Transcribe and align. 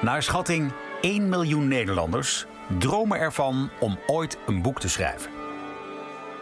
Naar 0.00 0.22
schatting 0.22 0.72
1 1.00 1.28
miljoen 1.28 1.68
Nederlanders 1.68 2.46
dromen 2.78 3.18
ervan 3.18 3.70
om 3.80 3.98
ooit 4.06 4.38
een 4.46 4.62
boek 4.62 4.80
te 4.80 4.88
schrijven. 4.88 5.30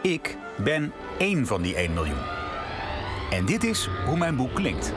Ik 0.01 0.37
ben 0.57 0.93
één 1.17 1.45
van 1.45 1.61
die 1.61 1.75
1 1.75 1.93
miljoen. 1.93 2.23
En 3.31 3.45
dit 3.45 3.63
is 3.63 3.89
hoe 4.05 4.17
mijn 4.17 4.35
boek 4.35 4.53
klinkt. 4.53 4.93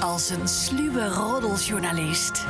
Als 0.00 0.30
een 0.30 0.48
sluwe 0.48 1.08
roddeljournalist 1.08 2.46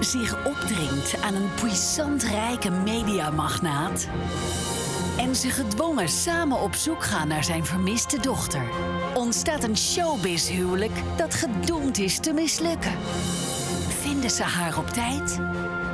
zich 0.00 0.46
opdringt 0.46 1.22
aan 1.22 1.34
een 1.34 1.50
puissant 1.60 2.22
rijke 2.22 2.70
mediamagnaat 2.70 4.08
en 5.18 5.36
ze 5.36 5.50
gedwongen 5.50 6.08
samen 6.08 6.60
op 6.60 6.74
zoek 6.74 7.04
gaan 7.04 7.28
naar 7.28 7.44
zijn 7.44 7.64
vermiste 7.64 8.20
dochter, 8.20 8.62
ontstaat 9.14 9.64
een 9.64 9.76
showbiz-huwelijk 9.76 10.92
dat 11.16 11.34
gedoemd 11.34 11.98
is 11.98 12.18
te 12.18 12.32
mislukken. 12.32 12.92
Vinden 13.88 14.30
ze 14.30 14.42
haar 14.42 14.78
op 14.78 14.88
tijd? 14.88 15.40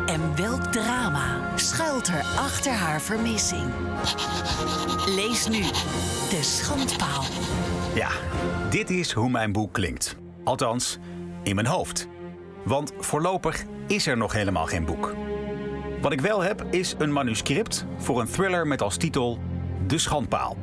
En 0.07 0.37
welk 0.37 0.63
drama 0.63 1.57
schuilt 1.57 2.09
er 2.09 2.25
achter 2.37 2.73
haar 2.73 3.01
vermissing? 3.01 3.73
Lees 5.07 5.49
nu 5.49 5.63
De 6.31 6.41
Schandpaal. 6.43 7.25
Ja, 7.95 8.11
dit 8.71 8.91
is 8.91 9.13
hoe 9.13 9.31
mijn 9.31 9.53
boek 9.53 9.73
klinkt. 9.73 10.17
Althans, 10.45 10.99
in 11.43 11.55
mijn 11.55 11.67
hoofd. 11.67 12.09
Want 12.65 12.93
voorlopig 12.99 13.65
is 13.87 14.07
er 14.07 14.17
nog 14.17 14.33
helemaal 14.33 14.67
geen 14.67 14.85
boek. 14.85 15.15
Wat 16.05 16.13
ik 16.13 16.21
wel 16.21 16.41
heb 16.41 16.65
is 16.71 16.95
een 16.99 17.13
manuscript 17.13 17.87
voor 17.97 18.21
een 18.21 18.31
thriller 18.31 18.67
met 18.67 18.83
als 18.83 18.97
titel 18.97 19.39
De 19.87 19.99
Schandpaal. 19.99 20.57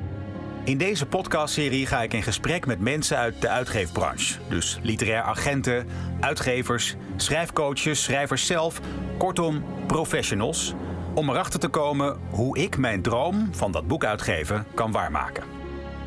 In 0.63 0.77
deze 0.77 1.05
podcastserie 1.05 1.85
ga 1.85 2.01
ik 2.01 2.13
in 2.13 2.23
gesprek 2.23 2.65
met 2.65 2.79
mensen 2.79 3.17
uit 3.17 3.41
de 3.41 3.49
uitgeefbranche. 3.49 4.39
Dus 4.49 4.79
literair 4.81 5.21
agenten, 5.21 5.87
uitgevers, 6.19 6.95
schrijfcoaches, 7.15 8.03
schrijvers 8.03 8.45
zelf, 8.45 8.79
kortom 9.17 9.63
professionals. 9.87 10.73
Om 11.13 11.29
erachter 11.29 11.59
te 11.59 11.67
komen 11.67 12.19
hoe 12.29 12.57
ik 12.57 12.77
mijn 12.77 13.01
droom 13.01 13.49
van 13.51 13.71
dat 13.71 13.87
boek 13.87 14.05
uitgeven 14.05 14.65
kan 14.73 14.91
waarmaken. 14.91 15.43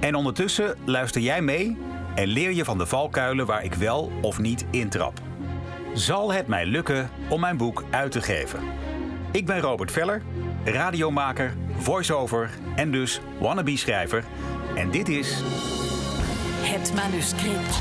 En 0.01 0.15
ondertussen 0.15 0.77
luister 0.85 1.21
jij 1.21 1.43
mee 1.43 1.77
en 2.15 2.27
leer 2.27 2.53
je 2.53 2.65
van 2.65 2.79
de 2.79 2.87
valkuilen 2.87 3.47
waar 3.47 3.65
ik 3.65 3.75
wel 3.75 4.13
of 4.21 4.39
niet 4.39 4.67
intrap. 4.71 5.21
Zal 5.95 6.33
het 6.33 6.47
mij 6.47 6.67
lukken 6.67 7.11
om 7.29 7.41
mijn 7.41 7.57
boek 7.57 7.85
uit 7.91 8.13
te 8.13 8.23
geven? 8.23 8.61
Ik 9.35 9.47
ben 9.47 9.61
Robert 9.61 9.93
Veller, 9.93 10.23
radiomaker, 10.65 11.55
voice-over 11.79 12.51
en 12.77 12.91
dus 12.91 13.21
wannabe-schrijver. 13.39 14.25
En 14.75 14.91
dit 14.91 15.09
is 15.09 15.41
Het 16.63 16.95
manuscript. 16.95 17.81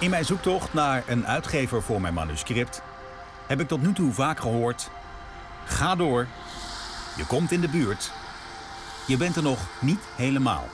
In 0.00 0.10
mijn 0.10 0.24
zoektocht 0.24 0.72
naar 0.72 1.02
een 1.06 1.26
uitgever 1.26 1.82
voor 1.82 2.00
mijn 2.00 2.14
manuscript 2.14 2.82
heb 3.46 3.60
ik 3.60 3.68
tot 3.68 3.82
nu 3.82 3.92
toe 3.92 4.12
vaak 4.12 4.40
gehoord: 4.40 4.90
ga 5.64 5.94
door, 5.94 6.26
je 7.16 7.26
komt 7.26 7.52
in 7.52 7.60
de 7.60 7.68
buurt, 7.68 8.12
je 9.06 9.16
bent 9.16 9.36
er 9.36 9.42
nog 9.42 9.58
niet 9.80 10.00
helemaal. 10.16 10.68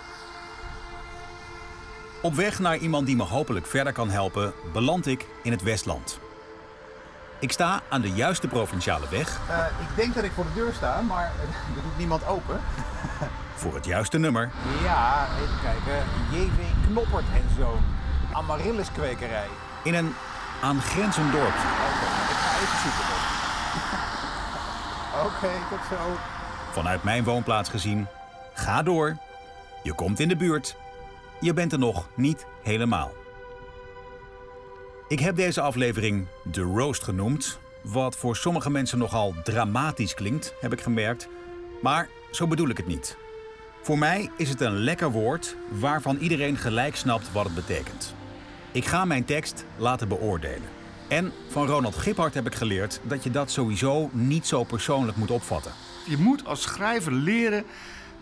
Op 2.22 2.34
weg 2.34 2.58
naar 2.58 2.76
iemand 2.76 3.06
die 3.06 3.16
me 3.16 3.22
hopelijk 3.22 3.66
verder 3.66 3.92
kan 3.92 4.10
helpen, 4.10 4.52
beland 4.72 5.06
ik 5.06 5.26
in 5.42 5.50
het 5.52 5.62
Westland. 5.62 6.18
Ik 7.38 7.52
sta 7.52 7.80
aan 7.88 8.00
de 8.00 8.10
juiste 8.12 8.46
provinciale 8.48 9.06
weg 9.10 9.40
Eh, 9.48 9.56
ik 9.80 9.96
denk 9.96 10.14
dat 10.14 10.24
ik 10.24 10.32
voor 10.32 10.44
de 10.44 10.54
deur 10.54 10.72
sta, 10.72 11.00
maar 11.00 11.24
er 11.76 11.82
doet 11.82 11.98
niemand 11.98 12.26
open. 12.26 12.60
voor 13.60 13.74
het 13.74 13.84
juiste 13.84 14.18
nummer. 14.18 14.50
Ja, 14.82 15.26
even 15.42 15.60
kijken. 15.62 16.04
JV 16.30 16.86
Knoppert 16.86 17.24
en 17.34 17.48
Zoon. 17.58 17.80
Amaryllis 18.32 18.92
kwekerij. 18.92 19.46
in 19.82 19.94
een 19.94 20.14
aangrenzend 20.62 21.32
dorp. 21.32 21.54
Oké, 21.54 22.06
ik 22.30 22.36
ga 22.36 22.54
even 22.60 22.78
zoeken. 22.82 23.18
Oké, 25.26 25.50
tot 25.70 25.98
zo. 25.98 26.16
Vanuit 26.72 27.02
mijn 27.02 27.24
woonplaats 27.24 27.68
gezien, 27.68 28.06
ga 28.54 28.82
door. 28.82 29.16
Je 29.82 29.92
komt 29.92 30.20
in 30.20 30.28
de 30.28 30.36
buurt. 30.36 30.76
Je 31.40 31.52
bent 31.52 31.72
er 31.72 31.78
nog 31.78 32.08
niet 32.14 32.46
helemaal. 32.62 33.12
Ik 35.08 35.20
heb 35.20 35.36
deze 35.36 35.60
aflevering 35.60 36.26
de 36.44 36.60
Roast 36.60 37.02
genoemd. 37.02 37.58
Wat 37.82 38.16
voor 38.16 38.36
sommige 38.36 38.70
mensen 38.70 38.98
nogal 38.98 39.34
dramatisch 39.44 40.14
klinkt, 40.14 40.54
heb 40.60 40.72
ik 40.72 40.80
gemerkt. 40.80 41.28
Maar 41.82 42.08
zo 42.30 42.46
bedoel 42.46 42.68
ik 42.68 42.76
het 42.76 42.86
niet. 42.86 43.16
Voor 43.82 43.98
mij 43.98 44.30
is 44.36 44.48
het 44.48 44.60
een 44.60 44.76
lekker 44.76 45.10
woord 45.10 45.56
waarvan 45.68 46.16
iedereen 46.16 46.56
gelijk 46.56 46.96
snapt 46.96 47.32
wat 47.32 47.44
het 47.44 47.54
betekent. 47.54 48.14
Ik 48.72 48.84
ga 48.84 49.04
mijn 49.04 49.24
tekst 49.24 49.64
laten 49.76 50.08
beoordelen. 50.08 50.68
En 51.08 51.32
van 51.48 51.66
Ronald 51.66 51.96
Giphart 51.96 52.34
heb 52.34 52.46
ik 52.46 52.54
geleerd 52.54 53.00
dat 53.02 53.24
je 53.24 53.30
dat 53.30 53.50
sowieso 53.50 54.10
niet 54.12 54.46
zo 54.46 54.64
persoonlijk 54.64 55.16
moet 55.16 55.30
opvatten. 55.30 55.72
Je 56.06 56.16
moet 56.16 56.46
als 56.46 56.62
schrijver 56.62 57.12
leren 57.12 57.64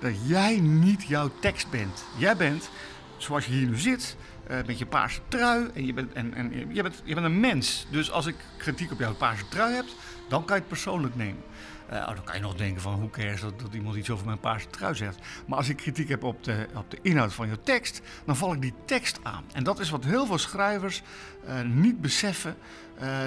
dat 0.01 0.13
jij 0.27 0.61
niet 0.61 1.03
jouw 1.03 1.31
tekst 1.41 1.71
bent. 1.71 2.05
Jij 2.17 2.37
bent, 2.37 2.71
zoals 3.19 3.47
je 3.47 3.53
hier 3.53 3.67
nu 3.67 3.77
zit, 3.77 4.17
eh, 4.47 4.57
met 4.67 4.79
je 4.79 4.87
paarse 4.87 5.21
trui. 5.29 5.71
En, 5.75 5.87
je 5.87 5.93
bent, 5.93 6.13
en, 6.13 6.35
en 6.35 6.53
je, 6.75 6.83
bent, 6.83 7.03
je 7.05 7.15
bent 7.15 7.27
een 7.27 7.41
mens. 7.41 7.87
Dus 7.91 8.11
als 8.11 8.27
ik 8.27 8.35
kritiek 8.59 8.93
op 8.93 8.99
jouw 8.99 9.15
paarse 9.15 9.49
trui 9.49 9.75
heb, 9.75 9.85
dan 10.29 10.45
kan 10.45 10.55
je 10.55 10.61
het 10.61 10.71
persoonlijk 10.71 11.17
nemen. 11.17 11.43
Eh, 11.89 11.99
oh, 11.99 12.07
dan 12.07 12.25
kan 12.25 12.35
je 12.35 12.41
nog 12.41 12.55
denken 12.55 12.83
van 12.83 12.95
hoe 12.95 13.11
cares 13.11 13.41
dat, 13.41 13.61
dat 13.61 13.75
iemand 13.75 13.97
iets 13.97 14.11
over 14.11 14.27
mijn 14.27 14.41
paarse 14.41 14.69
trui 14.69 14.95
zegt. 14.95 15.19
Maar 15.47 15.59
als 15.59 15.69
ik 15.69 15.77
kritiek 15.77 16.09
heb 16.09 16.23
op 16.23 16.45
de, 16.45 16.67
op 16.75 16.91
de 16.91 16.99
inhoud 17.03 17.35
van 17.35 17.49
je 17.49 17.61
tekst, 17.61 18.01
dan 18.25 18.37
val 18.37 18.53
ik 18.53 18.61
die 18.61 18.75
tekst 18.85 19.19
aan. 19.23 19.45
En 19.53 19.65
dat 19.65 19.81
is 19.81 19.91
wat 19.91 20.05
heel 20.05 20.27
veel 20.27 20.39
schrijvers 20.39 21.03
eh, 21.47 21.61
niet 21.63 22.01
beseffen, 22.01 22.57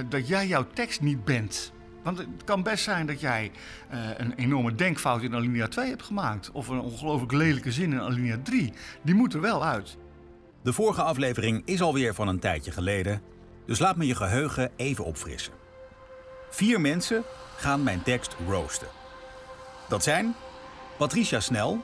dat 0.10 0.28
jij 0.28 0.48
jouw 0.48 0.68
tekst 0.74 1.02
niet 1.02 1.26
bent. 1.26 1.72
Want 2.04 2.18
het 2.18 2.28
kan 2.46 2.64
best 2.64 2.84
zijn 2.84 3.06
dat 3.06 3.20
jij 3.20 3.52
eh, 3.90 4.00
een 4.18 4.34
enorme 4.34 4.76
denkfout 4.76 5.22
in 5.22 5.36
alinea 5.36 5.68
2 5.68 5.90
hebt 5.90 6.04
gemaakt. 6.04 6.52
Of 6.52 6.68
een 6.68 6.80
ongelooflijk 6.80 7.32
lelijke 7.32 7.72
zin 7.72 7.92
in 7.92 8.00
alinea 8.00 8.38
3. 8.44 8.74
Die 9.02 9.16
moet 9.16 9.34
er 9.34 9.42
wel 9.42 9.64
uit. 9.66 9.98
De 10.64 10.74
vorige 10.74 11.02
aflevering 11.02 11.62
is 11.66 11.82
alweer 11.82 12.14
van 12.14 12.28
een 12.28 12.40
tijdje 12.40 12.72
geleden, 12.72 13.22
dus 13.66 13.80
laat 13.80 13.96
me 13.96 14.08
je 14.08 14.16
geheugen 14.16 14.72
even 14.76 15.06
opfrissen. 15.06 15.54
Vier 16.50 16.82
mensen 16.82 17.24
gaan 17.58 17.84
mijn 17.84 18.02
tekst 18.02 18.36
roosten. 18.48 18.88
Dat 19.90 20.04
zijn 20.04 20.36
Patricia 20.98 21.40
Snel, 21.40 21.82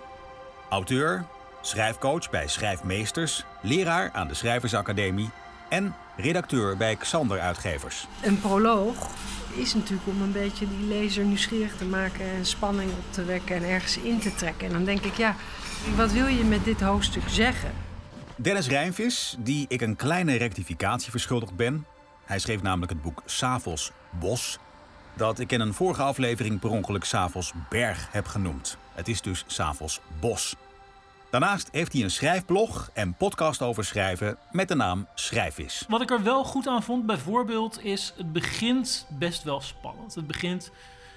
auteur, 0.69 1.25
schrijfcoach 1.61 2.29
bij 2.29 2.47
Schrijfmeesters, 2.47 3.45
leraar 3.61 4.11
aan 4.11 4.27
de 4.27 4.33
Schrijversacademie 4.33 5.29
en 5.69 5.95
redacteur 6.15 6.77
bij 6.77 6.95
Xander 6.95 7.39
Uitgevers. 7.39 8.07
Een 8.21 8.39
proloog 8.39 9.09
is 9.55 9.73
natuurlijk 9.73 10.07
om 10.07 10.21
een 10.21 10.31
beetje 10.31 10.67
die 10.67 10.87
lezer 10.87 11.25
nieuwsgierig 11.25 11.77
te 11.77 11.85
maken 11.85 12.25
en 12.25 12.45
spanning 12.45 12.91
op 12.91 13.13
te 13.13 13.25
wekken 13.25 13.55
en 13.55 13.63
ergens 13.63 13.97
in 13.97 14.19
te 14.19 14.35
trekken. 14.35 14.67
En 14.67 14.73
dan 14.73 14.85
denk 14.85 15.01
ik, 15.01 15.13
ja, 15.13 15.35
wat 15.95 16.11
wil 16.11 16.25
je 16.25 16.43
met 16.43 16.63
dit 16.63 16.81
hoofdstuk 16.81 17.29
zeggen? 17.29 17.71
Dennis 18.35 18.67
Rijnvis, 18.67 19.35
die 19.39 19.65
ik 19.67 19.81
een 19.81 19.95
kleine 19.95 20.35
rectificatie 20.35 21.11
verschuldigd 21.11 21.55
ben. 21.55 21.85
Hij 22.25 22.39
schreef 22.39 22.61
namelijk 22.61 22.91
het 22.91 23.01
boek 23.01 23.21
Savels 23.25 23.91
Bos, 24.09 24.59
dat 25.13 25.39
ik 25.39 25.51
in 25.51 25.59
een 25.59 25.73
vorige 25.73 26.01
aflevering 26.01 26.59
per 26.59 26.69
ongeluk 26.69 27.03
Savels 27.03 27.53
Berg 27.69 28.07
heb 28.11 28.25
genoemd. 28.25 28.77
Het 28.93 29.07
is 29.07 29.21
dus 29.21 29.43
Savels 29.47 30.01
Bos. 30.19 30.55
Daarnaast 31.29 31.69
heeft 31.71 31.93
hij 31.93 32.03
een 32.03 32.11
schrijfblog 32.11 32.89
en 32.93 33.15
podcast 33.15 33.61
over 33.61 33.85
schrijven 33.85 34.37
met 34.51 34.67
de 34.67 34.75
naam 34.75 35.07
Schrijfvis. 35.15 35.85
Wat 35.87 36.01
ik 36.01 36.11
er 36.11 36.23
wel 36.23 36.43
goed 36.43 36.67
aan 36.67 36.83
vond, 36.83 37.05
bijvoorbeeld, 37.05 37.83
is 37.83 38.13
het 38.17 38.33
begint 38.33 39.07
best 39.09 39.43
wel 39.43 39.61
spannend. 39.61 40.15
Het 40.15 40.27
begint 40.27 40.71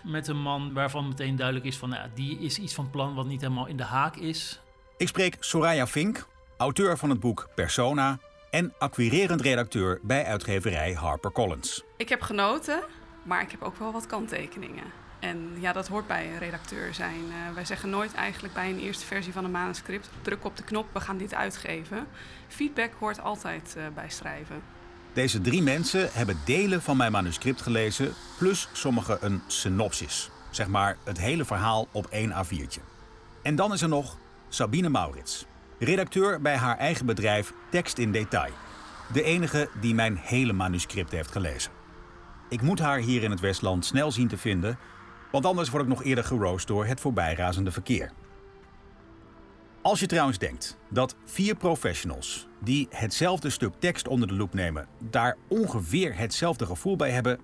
met 0.05 0.29
een 0.29 0.41
man 0.41 0.73
waarvan 0.73 1.09
meteen 1.09 1.37
duidelijk 1.37 1.67
is 1.67 1.77
van, 1.77 1.89
nou, 1.89 2.03
ja, 2.03 2.11
die 2.15 2.39
is 2.39 2.59
iets 2.59 2.75
van 2.75 2.91
plan 2.91 3.15
wat 3.15 3.27
niet 3.27 3.41
helemaal 3.41 3.67
in 3.67 3.77
de 3.77 3.85
haak 3.85 4.17
is. 4.17 4.61
Ik 4.97 5.09
spreek 5.09 5.37
Soraya 5.41 5.87
Fink, 5.87 6.27
auteur 6.57 6.99
van 6.99 7.11
het 7.11 7.21
boek 7.21 7.49
Persona 7.55 8.19
en 8.51 8.75
acquirerend 8.79 9.41
redacteur 9.41 10.01
bij 10.03 10.25
uitgeverij 10.25 10.93
HarperCollins. 10.95 11.83
Ik 11.97 12.09
heb 12.09 12.21
genoten, 12.21 12.83
maar 13.23 13.43
ik 13.43 13.51
heb 13.51 13.63
ook 13.63 13.77
wel 13.77 13.93
wat 13.93 14.07
kanttekeningen. 14.07 14.85
En 15.21 15.51
ja, 15.59 15.73
dat 15.73 15.89
hoort 15.89 16.07
bij 16.07 16.27
een 16.33 16.39
redacteur 16.39 16.95
zijn. 16.95 17.21
Eh, 17.29 17.55
wij 17.55 17.65
zeggen 17.65 17.91
nooit 17.91 18.15
eigenlijk 18.15 18.55
bij 18.55 18.71
een 18.71 18.79
eerste 18.79 19.07
versie 19.07 19.33
van 19.33 19.45
een 19.45 19.51
manuscript... 19.51 20.11
druk 20.23 20.45
op 20.45 20.57
de 20.57 20.63
knop, 20.63 20.87
we 20.93 21.01
gaan 21.01 21.17
dit 21.17 21.35
uitgeven. 21.35 22.07
Feedback 22.49 22.91
hoort 22.99 23.21
altijd 23.21 23.75
eh, 23.77 23.85
bij 23.95 24.11
schrijven. 24.11 24.63
Deze 25.13 25.41
drie 25.41 25.63
mensen 25.63 26.09
hebben 26.13 26.39
delen 26.45 26.83
van 26.83 26.97
mijn 26.97 27.13
manuscript 27.13 27.63
gelezen, 27.63 28.13
plus 28.39 28.69
sommigen 28.73 29.19
een 29.21 29.43
synopsis. 29.47 30.31
Zeg 30.51 30.69
maar 30.69 30.97
het 31.05 31.19
hele 31.19 31.45
verhaal 31.45 31.89
op 31.93 32.07
één 32.07 32.33
A4'tje. 32.33 32.81
En 33.43 33.57
dan 33.57 33.73
is 33.73 33.83
er 33.83 33.89
nog 33.89 34.17
Sabine 34.49 34.89
Maurits, 34.89 35.47
redacteur 35.79 36.41
bij 36.41 36.57
haar 36.57 36.77
eigen 36.79 37.07
bedrijf 37.07 37.53
Tekst 37.71 37.99
in 37.99 38.13
Detail. 38.13 38.53
De 39.13 39.23
enige 39.23 39.69
die 39.81 39.95
mijn 39.95 40.17
hele 40.17 40.53
manuscript 40.53 41.11
heeft 41.11 41.31
gelezen. 41.31 41.73
Ik 42.49 42.63
moet 42.63 42.79
haar 42.79 42.99
hier 42.99 43.23
in 43.23 43.31
het 43.31 43.41
Westland 43.41 43.85
snel 43.85 44.13
zien 44.13 44.29
te 44.29 44.37
vinden, 44.37 44.79
Want 45.33 45.47
anders 45.47 45.71
word 45.71 45.83
ik 45.83 45.89
nog 45.89 46.05
eerder 46.05 46.25
geroost 46.25 46.67
door 46.67 46.87
het 46.87 47.01
voorbijrazende 47.01 47.73
verkeer. 47.73 48.13
Als 49.83 50.01
je 50.01 50.07
trouwens 50.07 50.39
denkt 50.39 50.79
dat 50.89 51.17
vier 51.25 51.55
professionals 51.55 52.47
die 52.59 52.87
hetzelfde 52.91 53.51
stuk 53.51 53.73
tekst 53.79 54.09
onder 54.09 54.29
de 54.29 54.35
loep 54.35 54.55
nemen, 54.55 54.87
daar 54.99 55.37
ongeveer 55.49 56.17
hetzelfde 56.17 56.67
gevoel 56.67 56.97
bij 56.97 57.11
hebben, 57.11 57.41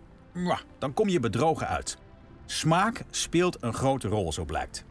dan 0.79 0.95
kom 0.95 1.09
je 1.09 1.21
bedrogen 1.21 1.69
uit. 1.69 1.99
Smaak 2.47 3.05
speelt 3.11 3.63
een 3.63 3.75
grote 3.75 4.09
rol, 4.09 4.33
zo 4.33 4.45
blijkt. 4.45 4.85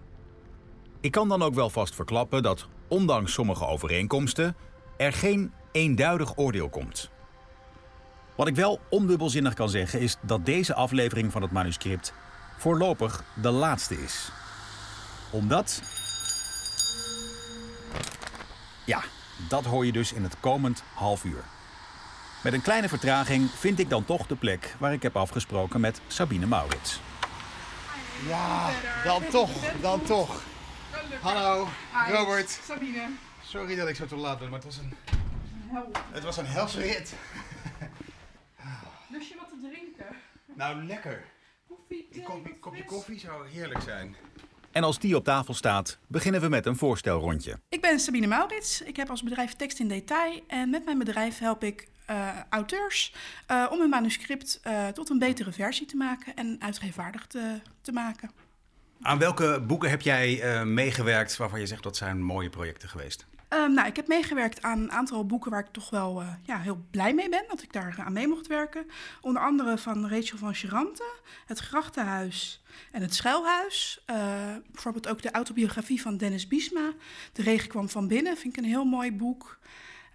Ik 1.00 1.12
kan 1.12 1.30
dan 1.30 1.42
ook 1.42 1.54
wel 1.54 1.70
vast 1.70 1.96
verklappen 1.96 2.44
dat, 2.44 2.68
ondanks 2.88 3.34
sommige 3.34 3.66
overeenkomsten, 3.66 4.56
er 4.98 5.14
geen 5.14 5.52
eenduidig 5.72 6.38
oordeel 6.38 6.70
komt. 6.70 7.10
Wat 8.36 8.48
ik 8.48 8.56
wel 8.56 8.80
ondubbelzinnig 8.90 9.54
kan 9.54 9.70
zeggen 9.70 10.00
is 10.00 10.18
dat 10.22 10.46
deze 10.46 10.74
aflevering 10.74 11.32
van 11.32 11.42
het 11.42 11.52
manuscript 11.52 12.14
voorlopig 12.58 13.24
de 13.34 13.50
laatste 13.50 14.04
is. 14.04 14.30
Omdat. 15.30 15.82
Ja, 18.86 19.04
dat 19.50 19.66
hoor 19.66 19.86
je 19.86 19.92
dus 19.92 20.14
in 20.14 20.24
het 20.24 20.40
komend 20.40 20.84
half 20.94 21.24
uur. 21.24 21.44
Met 22.44 22.54
een 22.54 22.62
kleine 22.62 22.90
vertraging 22.90 23.50
vind 23.50 23.80
ik 23.80 23.90
dan 23.90 24.06
toch 24.06 24.28
de 24.28 24.36
plek 24.36 24.76
waar 24.78 24.94
ik 24.94 25.02
heb 25.02 25.16
afgesproken 25.16 25.80
met 25.80 26.02
Sabine 26.08 26.46
Maurits. 26.46 27.00
Ja, 28.28 28.70
dan 29.04 29.28
toch, 29.30 29.50
dan 29.82 30.02
toch. 30.02 30.42
Hallo, 31.22 31.68
Robert. 32.10 32.60
Sabine. 32.64 33.10
Sorry 33.44 33.76
dat 33.76 33.88
ik 33.88 33.96
zo 33.96 34.06
te 34.06 34.16
laat 34.16 34.40
ben, 34.40 34.50
maar 34.50 34.60
het 34.60 34.68
was 34.68 34.78
een, 34.78 34.94
het 36.12 36.24
was 36.24 36.38
een 36.38 36.46
helse 36.46 36.80
rit. 36.82 37.14
Lust 39.10 39.30
je 39.30 39.36
wat 39.36 39.50
te 39.50 39.70
drinken? 39.70 40.16
Nou, 40.54 40.84
lekker. 40.84 41.24
Een 42.12 42.24
kopje, 42.24 42.60
kopje 42.60 42.84
koffie 42.84 43.20
zou 43.20 43.48
heerlijk 43.48 43.82
zijn. 43.82 44.16
En 44.72 44.84
als 44.84 45.00
die 45.00 45.16
op 45.16 45.24
tafel 45.24 45.54
staat, 45.54 45.98
beginnen 46.08 46.42
we 46.42 46.48
met 46.48 46.66
een 46.66 46.76
voorstelrondje. 46.76 47.60
Ik 47.70 47.82
ben 47.82 48.00
Sabine 48.00 48.28
Maurits. 48.28 48.82
Ik 48.82 48.96
heb 48.96 49.10
als 49.10 49.24
bedrijf 49.24 49.54
Tekst 49.54 49.80
in 49.80 49.88
Detail. 49.88 50.44
En 50.48 50.70
met 50.70 50.86
mijn 50.86 50.98
bedrijf 50.98 51.40
help 51.40 51.64
ik 51.64 51.88
eh, 52.06 52.30
auteurs 52.50 53.14
eh, 53.48 53.66
om 53.72 53.80
hun 53.80 53.90
manuscript 53.90 54.60
eh, 54.64 54.88
tot 54.88 55.10
een 55.10 55.20
betere 55.20 55.52
versie 55.52 55.86
te 55.86 55.96
maken 55.96 56.36
en 56.36 56.56
uitgeefwaardig 56.60 57.28
te, 57.28 57.60
te 57.82 57.92
maken. 57.92 58.32
Aan 59.02 59.18
welke 59.18 59.64
boeken 59.68 59.90
heb 59.90 60.02
jij 60.02 60.42
eh, 60.42 60.64
meegewerkt 60.64 61.38
waarvan 61.38 61.60
je 61.60 61.66
zegt 61.66 61.84
dat 61.84 61.98
zijn 61.98 62.22
mooie 62.22 62.50
projecten 62.50 62.90
geweest? 62.90 63.26
Ehm, 63.48 63.74
nou, 63.74 63.88
ik 63.88 63.96
heb 63.96 64.08
meegewerkt 64.08 64.62
aan 64.62 64.80
een 64.80 64.92
aantal 64.92 65.26
boeken 65.26 65.52
waar 65.52 65.60
ik 65.60 65.72
toch 65.72 65.90
wel 65.90 66.22
eh, 66.22 66.28
ja, 66.44 66.60
heel 66.60 66.86
blij 66.92 67.14
mee 67.14 67.30
ben 67.30 67.44
dat 67.48 67.62
ik 67.64 67.74
daar 67.74 67.96
aan 68.06 68.14
mee 68.14 68.28
mocht 68.28 68.48
werken. 68.48 68.86
Onder 69.22 69.42
andere 69.42 69.78
van 69.78 70.10
Rachel 70.10 70.38
van 70.38 70.54
Charante, 70.54 71.06
Het 71.46 71.60
Grachtenhuis 71.60 72.64
en 72.92 73.02
Het 73.02 73.16
Schuilhuis. 73.16 74.02
Eh, 74.06 74.16
bijvoorbeeld 74.72 75.08
ook 75.08 75.22
de 75.22 75.32
autobiografie 75.32 76.02
van 76.02 76.18
Dennis 76.18 76.48
Biesma. 76.48 76.94
De 77.34 77.42
regen 77.42 77.70
kwam 77.70 77.90
van 77.90 78.08
binnen, 78.08 78.38
vind 78.38 78.58
ik 78.58 78.64
een 78.64 78.70
heel 78.70 78.86
mooi 78.86 79.12
boek. 79.12 79.60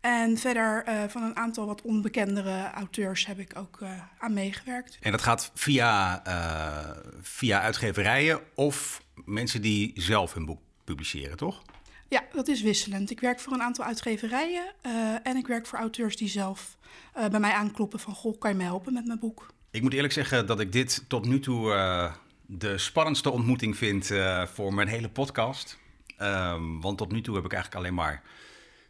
En 0.01 0.39
verder 0.39 0.85
eh, 0.85 1.03
van 1.09 1.23
een 1.23 1.37
aantal 1.37 1.67
wat 1.67 1.83
onbekendere 1.83 2.71
auteurs 2.71 3.27
heb 3.27 3.39
ik 3.39 3.59
ook 3.59 3.81
eh, 3.81 3.91
aan 4.19 4.33
meegewerkt. 4.33 4.99
En 5.01 5.11
dat 5.11 5.23
gaat 5.23 5.51
via, 5.55 6.25
eh, 6.25 6.97
via 7.21 7.61
uitgeverijen 7.61 8.41
of 8.55 9.03
mensen 9.25 9.63
die 9.63 9.93
zelf 9.95 10.35
hun 10.35 10.45
boek 10.45 10.61
publiceren, 10.85 11.37
toch? 11.37 11.63
Ja, 12.11 12.25
dat 12.33 12.49
is 12.49 12.63
wisselend. 12.63 13.11
Ik 13.11 13.21
werk 13.21 13.41
voor 13.41 13.53
een 13.53 13.63
aantal 13.63 13.85
uitgeverijen 13.85 14.73
eh, 14.81 14.93
en 15.23 15.37
ik 15.37 15.47
werk 15.47 15.67
voor 15.67 15.79
auteurs 15.79 16.17
die 16.17 16.29
zelf 16.29 16.77
eh, 17.15 17.29
bij 17.29 17.41
mij 17.41 17.53
aankloppen 17.53 18.01
van... 18.01 18.15
Goh, 18.15 18.39
kan 18.39 18.51
je 18.51 18.57
me 18.57 18.63
helpen 18.63 18.93
met 18.93 19.07
mijn 19.07 19.19
boek? 19.19 19.47
Ik 19.71 19.83
moet 19.83 19.93
eerlijk 19.93 20.13
zeggen 20.13 20.47
dat 20.47 20.61
ik 20.61 20.73
dit 20.73 21.05
tot 21.09 21.27
nu 21.27 21.41
toe 21.41 21.73
eh, 21.73 22.15
de 22.47 22.79
spannendste 22.79 23.31
ontmoeting 23.31 23.77
vind 23.77 24.11
voor 24.55 24.75
mijn 24.75 24.89
hele 24.89 25.09
podcast. 25.09 25.79
Ehm, 26.17 26.81
want 26.81 26.99
tot 26.99 27.13
nu 27.13 27.21
toe 27.21 27.35
heb 27.35 27.45
ik 27.45 27.53
eigenlijk 27.53 27.83
alleen 27.83 27.97
maar 27.97 28.23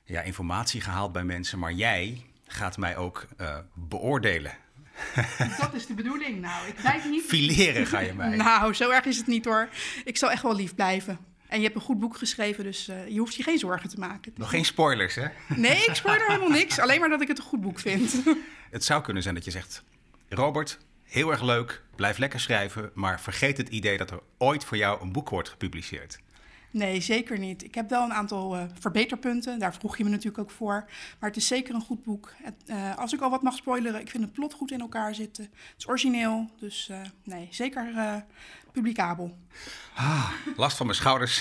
ja, 0.05 0.21
informatie 0.21 0.81
gehaald 0.81 1.13
bij 1.13 1.25
mensen. 1.25 1.59
Maar 1.59 1.73
jij 1.73 2.25
gaat 2.47 2.77
mij 2.77 2.97
ook 2.97 3.27
beoordelen. 3.75 4.53
Dat 5.61 5.75
is 5.75 5.87
de 5.87 5.95
bedoeling. 5.95 6.41
Nou, 6.41 6.69
ik 6.69 6.79
weet 6.79 7.11
niet... 7.11 7.25
Fileren 7.25 7.87
ga 7.87 7.99
je 7.99 8.15
mij. 8.23 8.37
Nou, 8.37 8.75
zo 8.75 8.91
erg 8.91 9.05
is 9.05 9.17
het 9.17 9.27
niet 9.27 9.45
hoor. 9.45 9.69
Ik 10.05 10.17
zal 10.17 10.31
echt 10.31 10.43
wel 10.43 10.55
lief 10.55 10.75
blijven. 10.75 11.30
En 11.51 11.59
je 11.59 11.65
hebt 11.65 11.75
een 11.75 11.83
goed 11.83 11.99
boek 11.99 12.17
geschreven, 12.17 12.65
dus 12.65 12.89
eh, 12.89 13.09
je 13.09 13.19
hoeft 13.19 13.35
je 13.35 13.43
geen 13.43 13.59
zorgen 13.59 13.89
te 13.89 13.99
maken. 13.99 14.33
Nog 14.37 14.51
geen 14.51 14.65
spoilers, 14.65 15.15
hè? 15.15 15.27
Nee, 15.57 15.85
ik 15.85 15.95
spoor 15.95 16.15
er 16.15 16.27
helemaal 16.27 16.49
niks. 16.49 16.79
Alleen 16.81 17.01
maar 17.01 17.09
dat 17.09 17.21
ik 17.21 17.29
het 17.29 17.39
een 17.39 17.45
goed 17.45 17.61
boek 17.61 17.79
vind. 17.79 18.15
Het 18.71 18.85
zou 18.85 19.03
kunnen 19.03 19.23
zijn 19.23 19.35
dat 19.35 19.45
je 19.45 19.51
zegt: 19.51 19.83
Robert, 20.29 20.79
heel 21.05 21.31
erg 21.31 21.43
leuk, 21.43 21.83
blijf 21.97 22.19
lekker 22.19 22.41
schrijven, 22.41 22.91
maar 22.95 23.21
vergeet 23.21 23.57
het 23.57 23.69
idee 23.69 23.99
dat 23.99 24.11
er 24.11 24.21
ooit 24.39 24.65
voor 24.65 24.77
jou 24.77 25.03
een 25.03 25.13
boek 25.13 25.31
wordt 25.31 25.49
gepubliceerd. 25.49 26.19
Nee, 26.73 27.01
zeker 27.01 27.39
niet. 27.39 27.65
Ik 27.65 27.75
heb 27.75 27.91
wel 27.91 28.05
een 28.05 28.13
aantal 28.13 28.57
eh, 28.57 28.65
verbeterpunten. 28.79 29.59
Daar 29.59 29.75
vroeg 29.75 29.97
je 29.97 30.05
me 30.05 30.11
natuurlijk 30.11 30.39
ook 30.39 30.51
voor. 30.51 30.85
Maar 31.21 31.29
het 31.29 31.37
is 31.37 31.47
zeker 31.47 31.75
een 31.75 31.81
goed 31.81 32.05
boek. 32.05 32.33
Het, 32.43 32.55
eh, 32.67 32.97
als 32.97 33.13
ik 33.13 33.21
al 33.21 33.31
wat 33.31 33.43
mag 33.43 33.55
spoileren, 33.55 34.01
ik 34.01 34.11
vind 34.11 34.25
het 34.25 34.33
plot 34.33 34.53
goed 34.53 34.71
in 34.71 34.81
elkaar 34.81 35.15
zitten. 35.15 35.45
Het 35.45 35.75
is 35.79 35.89
origineel, 35.89 36.51
dus 36.59 36.91
nee, 37.25 37.49
zeker 37.51 37.93
publicabel. 38.73 39.39
Last 40.57 40.77
van 40.77 40.87
mijn 40.87 40.99
schouders. 40.99 41.41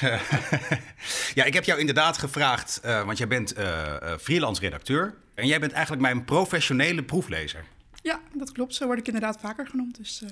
ja, 1.40 1.44
ik 1.44 1.54
heb 1.54 1.64
jou 1.64 1.80
inderdaad 1.80 2.18
gevraagd, 2.18 2.80
eh, 2.80 3.06
want 3.06 3.18
jij 3.18 3.28
bent 3.28 3.54
eh, 3.54 3.96
freelance 4.20 4.62
redacteur. 4.62 5.16
En 5.36 5.48
jij 5.48 5.60
bent 5.60 5.72
eigenlijk 5.72 6.02
mijn 6.02 6.26
professionele 6.26 7.04
proeflezer. 7.04 7.66
Ja, 8.02 8.20
dat 8.34 8.52
klopt. 8.52 8.76
Zo 8.76 8.86
word 8.86 9.00
ik 9.00 9.06
inderdaad 9.06 9.40
vaker 9.40 9.68
genoemd. 9.68 9.98
Dus 9.98 10.24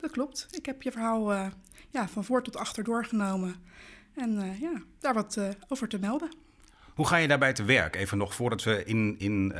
dat 0.00 0.10
klopt. 0.10 0.46
Ik 0.50 0.66
heb 0.66 0.82
je 0.82 0.92
verhaal 0.92 1.32
ja, 1.90 2.08
van 2.08 2.24
voor 2.24 2.42
tot 2.42 2.56
achter 2.56 2.84
doorgenomen. 2.84 3.56
En 4.14 4.56
ja, 4.60 4.82
daar 5.00 5.14
wat 5.14 5.38
over 5.68 5.88
te 5.88 5.98
melden. 5.98 6.34
Hoe 6.94 7.06
ga 7.06 7.16
je 7.16 7.28
daarbij 7.28 7.52
te 7.52 7.64
werk? 7.64 7.96
Even 7.96 8.18
nog 8.18 8.34
voordat 8.34 8.62
we 8.62 8.84
in, 8.84 9.14
in 9.18 9.54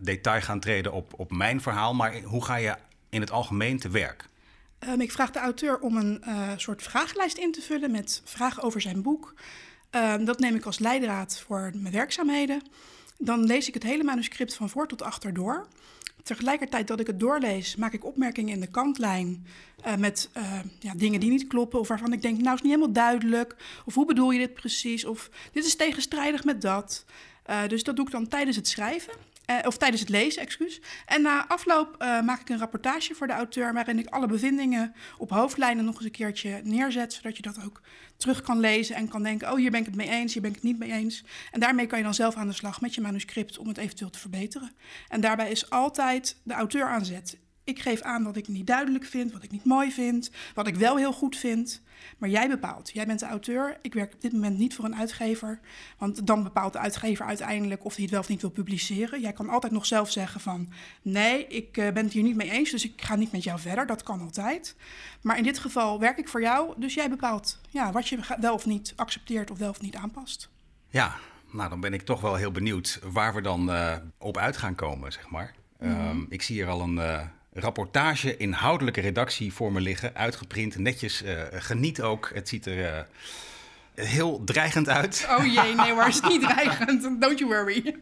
detail 0.00 0.40
gaan 0.40 0.60
treden 0.60 0.92
op, 0.92 1.12
op 1.16 1.32
mijn 1.32 1.60
verhaal. 1.60 1.94
Maar 1.94 2.20
hoe 2.20 2.44
ga 2.44 2.56
je 2.56 2.74
in 3.08 3.20
het 3.20 3.30
algemeen 3.30 3.78
te 3.78 3.88
werk? 3.88 4.28
Ehm, 4.78 5.00
ik 5.00 5.12
vraag 5.12 5.30
de 5.30 5.38
auteur 5.38 5.78
om 5.78 5.96
een 5.96 6.22
eh, 6.22 6.50
soort 6.56 6.82
vragenlijst 6.82 7.38
in 7.38 7.52
te 7.52 7.62
vullen 7.62 7.90
met 7.90 8.22
vragen 8.24 8.62
over 8.62 8.80
zijn 8.80 9.02
boek. 9.02 9.34
Ehm, 9.90 10.24
dat 10.24 10.38
neem 10.38 10.54
ik 10.54 10.64
als 10.64 10.78
leidraad 10.78 11.40
voor 11.46 11.70
mijn 11.74 11.92
werkzaamheden. 11.92 12.62
Dan 13.18 13.44
lees 13.44 13.68
ik 13.68 13.74
het 13.74 13.82
hele 13.82 14.04
manuscript 14.04 14.54
van 14.54 14.68
voor 14.68 14.88
tot 14.88 15.02
achter 15.02 15.34
door. 15.34 15.66
Tegelijkertijd 16.22 16.88
dat 16.88 17.00
ik 17.00 17.06
het 17.06 17.20
doorlees, 17.20 17.76
maak 17.76 17.92
ik 17.92 18.04
opmerkingen 18.04 18.54
in 18.54 18.60
de 18.60 18.70
kantlijn 18.70 19.46
eh, 19.82 19.96
met 19.96 20.30
eh, 20.32 20.60
ja, 20.80 20.92
dingen 20.96 21.20
die 21.20 21.30
niet 21.30 21.46
kloppen 21.46 21.80
of 21.80 21.88
waarvan 21.88 22.12
ik 22.12 22.22
denk, 22.22 22.40
nou 22.40 22.54
is 22.54 22.62
niet 22.62 22.72
helemaal 22.72 22.92
duidelijk. 22.92 23.56
Of 23.84 23.94
hoe 23.94 24.06
bedoel 24.06 24.30
je 24.30 24.38
dit 24.38 24.54
precies? 24.54 25.04
Of 25.04 25.30
dit 25.52 25.64
is 25.64 25.76
tegenstrijdig 25.76 26.44
met 26.44 26.62
dat. 26.62 27.04
Dus 27.68 27.84
dat 27.84 27.96
doe 27.96 28.04
ik 28.04 28.10
dan 28.10 28.28
tijdens 28.28 28.56
het 28.56 28.68
schrijven. 28.68 29.12
Eh, 29.46 29.56
of 29.64 29.76
tijdens 29.76 30.00
het 30.00 30.10
lezen, 30.10 30.42
excuus. 30.42 30.80
En 31.06 31.22
na 31.22 31.48
afloop 31.48 31.94
eh, 31.98 32.20
maak 32.20 32.40
ik 32.40 32.48
een 32.48 32.58
rapportage 32.58 33.14
voor 33.14 33.26
de 33.26 33.32
auteur... 33.32 33.72
waarin 33.72 33.98
ik 33.98 34.08
alle 34.08 34.26
bevindingen 34.26 34.94
op 35.18 35.30
hoofdlijnen 35.30 35.84
nog 35.84 35.94
eens 35.94 36.04
een 36.04 36.10
keertje 36.10 36.60
neerzet... 36.64 37.12
zodat 37.12 37.36
je 37.36 37.42
dat 37.42 37.64
ook 37.64 37.80
terug 38.16 38.42
kan 38.42 38.60
lezen 38.60 38.96
en 38.96 39.08
kan 39.08 39.22
denken... 39.22 39.50
oh, 39.50 39.56
hier 39.56 39.70
ben 39.70 39.80
ik 39.80 39.86
het 39.86 39.94
mee 39.94 40.08
eens, 40.08 40.32
hier 40.32 40.42
ben 40.42 40.50
ik 40.50 40.56
het 40.56 40.64
niet 40.64 40.78
mee 40.78 40.92
eens. 40.92 41.24
En 41.50 41.60
daarmee 41.60 41.86
kan 41.86 41.98
je 41.98 42.04
dan 42.04 42.14
zelf 42.14 42.34
aan 42.34 42.46
de 42.46 42.52
slag 42.52 42.80
met 42.80 42.94
je 42.94 43.00
manuscript... 43.00 43.58
om 43.58 43.68
het 43.68 43.78
eventueel 43.78 44.10
te 44.10 44.18
verbeteren. 44.18 44.72
En 45.08 45.20
daarbij 45.20 45.50
is 45.50 45.70
altijd 45.70 46.36
de 46.42 46.54
auteur 46.54 46.86
aan 46.86 47.04
zet. 47.04 47.38
Ik 47.66 47.80
geef 47.80 48.00
aan 48.00 48.24
wat 48.24 48.36
ik 48.36 48.48
niet 48.48 48.66
duidelijk 48.66 49.04
vind, 49.04 49.32
wat 49.32 49.42
ik 49.42 49.50
niet 49.50 49.64
mooi 49.64 49.92
vind... 49.92 50.30
wat 50.54 50.66
ik 50.66 50.76
wel 50.76 50.96
heel 50.96 51.12
goed 51.12 51.36
vind... 51.36 51.82
Maar 52.18 52.28
jij 52.28 52.48
bepaalt. 52.48 52.90
Jij 52.92 53.06
bent 53.06 53.20
de 53.20 53.26
auteur. 53.26 53.78
Ik 53.82 53.94
werk 53.94 54.14
op 54.14 54.20
dit 54.20 54.32
moment 54.32 54.58
niet 54.58 54.74
voor 54.74 54.84
een 54.84 54.96
uitgever. 54.96 55.60
Want 55.98 56.26
dan 56.26 56.42
bepaalt 56.42 56.72
de 56.72 56.78
uitgever 56.78 57.26
uiteindelijk 57.26 57.84
of 57.84 57.94
hij 57.94 58.02
het 58.02 58.12
wel 58.12 58.20
of 58.20 58.28
niet 58.28 58.40
wil 58.40 58.50
publiceren. 58.50 59.20
Jij 59.20 59.32
kan 59.32 59.48
altijd 59.48 59.72
nog 59.72 59.86
zelf 59.86 60.10
zeggen 60.10 60.40
van... 60.40 60.68
nee, 61.02 61.46
ik 61.46 61.76
eh, 61.76 61.92
ben 61.92 62.04
het 62.04 62.12
hier 62.12 62.22
niet 62.22 62.36
mee 62.36 62.50
eens, 62.50 62.70
dus 62.70 62.84
ik 62.84 63.02
ga 63.02 63.16
niet 63.16 63.32
met 63.32 63.44
jou 63.44 63.60
verder. 63.60 63.86
Dat 63.86 64.02
kan 64.02 64.20
altijd. 64.20 64.76
Maar 65.22 65.36
in 65.36 65.42
dit 65.42 65.58
geval 65.58 66.00
werk 66.00 66.18
ik 66.18 66.28
voor 66.28 66.40
jou. 66.40 66.74
Dus 66.76 66.94
jij 66.94 67.10
bepaalt 67.10 67.60
ja, 67.68 67.92
wat 67.92 68.08
je 68.08 68.18
wel 68.40 68.54
of 68.54 68.66
niet 68.66 68.92
accepteert 68.96 69.50
of 69.50 69.58
wel 69.58 69.70
of 69.70 69.80
niet 69.80 69.96
aanpast. 69.96 70.50
Ja, 70.88 71.16
nou 71.52 71.68
dan 71.68 71.80
ben 71.80 71.94
ik 71.94 72.02
toch 72.02 72.20
wel 72.20 72.34
heel 72.34 72.52
benieuwd 72.52 73.00
waar 73.02 73.34
we 73.34 73.40
dan 73.40 73.70
eh, 73.70 73.96
op 74.18 74.36
uit 74.36 74.56
gaan 74.56 74.74
komen, 74.74 75.12
zeg 75.12 75.30
maar. 75.30 75.54
Ehm, 75.78 76.20
ik 76.28 76.42
zie 76.42 76.54
hier 76.54 76.68
al 76.68 76.80
een 76.80 76.98
eh, 76.98 77.26
rapportage 77.56 78.36
inhoudelijke 78.36 79.00
redactie 79.00 79.52
voor 79.52 79.72
me 79.72 79.80
liggen, 79.80 80.14
uitgeprint, 80.14 80.78
netjes. 80.78 81.22
eh, 81.22 81.42
geniet 81.52 82.02
ook. 82.02 82.30
Het 82.34 82.48
ziet 82.48 82.66
er 82.66 82.84
eh, 82.84 83.02
heel 83.94 84.44
dreigend 84.44 84.88
uit. 84.88 85.26
Oh 85.38 85.44
jee, 85.44 85.74
nee 85.74 85.92
hoor, 85.92 86.06
is 86.06 86.14
het 86.14 86.28
niet 86.28 86.40
dreigend. 86.40 87.20
Don't 87.20 87.38
you 87.38 87.50
worry. 87.50 87.96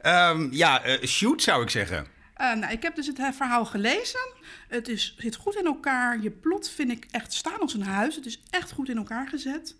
Ehm, 0.00 0.48
ja, 0.50 0.82
eh, 0.82 1.06
shoot 1.06 1.42
zou 1.42 1.62
ik 1.62 1.70
zeggen. 1.70 2.06
Nou, 2.36 2.72
ik 2.72 2.82
heb 2.82 2.94
dus 2.94 3.06
het 3.06 3.20
verhaal 3.34 3.64
gelezen. 3.64 4.20
Het 4.68 4.88
is, 4.88 5.14
zit 5.18 5.36
goed 5.36 5.56
in 5.56 5.64
elkaar. 5.64 6.20
Je 6.20 6.30
plot 6.30 6.70
vind 6.70 6.90
ik 6.90 7.06
echt 7.10 7.32
staan 7.32 7.60
als 7.60 7.74
een 7.74 7.82
huis. 7.82 8.16
Het 8.16 8.26
is 8.26 8.42
echt 8.50 8.72
goed 8.72 8.88
in 8.88 8.96
elkaar 8.96 9.28
gezet. 9.28 9.76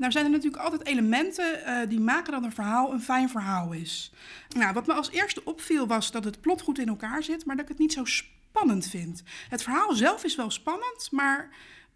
Nou 0.00 0.12
zijn 0.12 0.24
er 0.24 0.30
natuurlijk 0.30 0.62
altijd 0.62 0.86
elementen 0.86 1.64
eh, 1.64 1.88
die 1.88 2.00
maken 2.00 2.32
dat 2.32 2.44
een 2.44 2.52
verhaal 2.52 2.92
een 2.92 3.02
fijn 3.02 3.28
verhaal 3.28 3.72
is. 3.72 4.12
Nou, 4.56 4.72
wat 4.72 4.86
me 4.86 4.92
als 4.92 5.10
eerste 5.10 5.44
opviel 5.44 5.86
was 5.86 6.10
dat 6.10 6.24
het 6.24 6.40
plot 6.40 6.62
goed 6.62 6.78
in 6.78 6.88
elkaar 6.88 7.22
zit, 7.22 7.44
maar 7.44 7.56
dat 7.56 7.64
ik 7.64 7.70
het 7.70 7.80
niet 7.80 7.92
zo 7.92 8.04
spannend 8.04 8.88
vind. 8.88 9.22
Het 9.48 9.62
verhaal 9.62 9.94
zelf 9.94 10.24
is 10.24 10.36
wel 10.36 10.50
spannend, 10.50 11.08
maar 11.10 11.50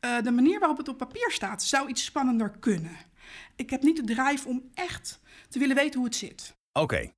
Uh, 0.04 0.22
de 0.22 0.30
manier 0.30 0.58
waarop 0.58 0.78
het 0.78 0.88
op 0.88 0.98
papier 0.98 1.30
staat 1.30 1.62
zou 1.62 1.88
iets 1.88 2.04
spannender 2.04 2.50
kunnen. 2.60 2.96
Ik 3.56 3.70
heb 3.70 3.82
niet 3.82 3.96
de 3.96 4.14
drive 4.14 4.48
om 4.48 4.70
echt 4.74 5.20
te 5.48 5.58
willen 5.58 5.76
weten 5.76 5.98
hoe 5.98 6.08
het 6.08 6.16
zit. 6.16 6.56
Oké. 6.72 7.12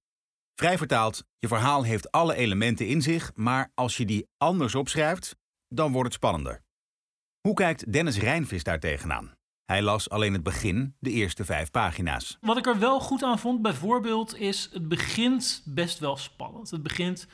Vrij 0.54 0.78
vertaald, 0.78 1.24
je 1.38 1.48
verhaal 1.48 1.82
heeft 1.82 2.10
alle 2.10 2.34
elementen 2.34 2.86
in 2.86 3.02
zich, 3.02 3.32
maar 3.34 3.70
als 3.74 3.96
je 3.96 4.04
die 4.04 4.26
anders 4.38 4.74
opschrijft, 4.74 5.36
dan 5.68 5.92
wordt 5.92 6.06
het 6.06 6.16
spannender. 6.16 6.62
Hoe 7.40 7.54
kijkt 7.54 7.92
Dennis 7.92 8.18
Rijnvis 8.18 8.62
daar 8.62 8.80
tegenaan? 8.80 9.35
Hij 9.66 9.82
las 9.82 10.10
alleen 10.10 10.32
het 10.32 10.42
begin, 10.42 10.94
de 10.98 11.10
eerste 11.10 11.44
vijf 11.44 11.70
pagina's. 11.70 12.38
Wat 12.40 12.56
ik 12.56 12.66
er 12.66 12.78
wel 12.78 13.00
goed 13.00 13.22
aan 13.22 13.38
vond, 13.38 13.62
bijvoorbeeld, 13.62 14.38
is 14.38 14.68
het 14.72 14.88
begint 14.88 15.62
best 15.64 15.98
wel 15.98 16.16
spannend. 16.16 16.70
Het 16.70 16.82
begint 16.82 17.26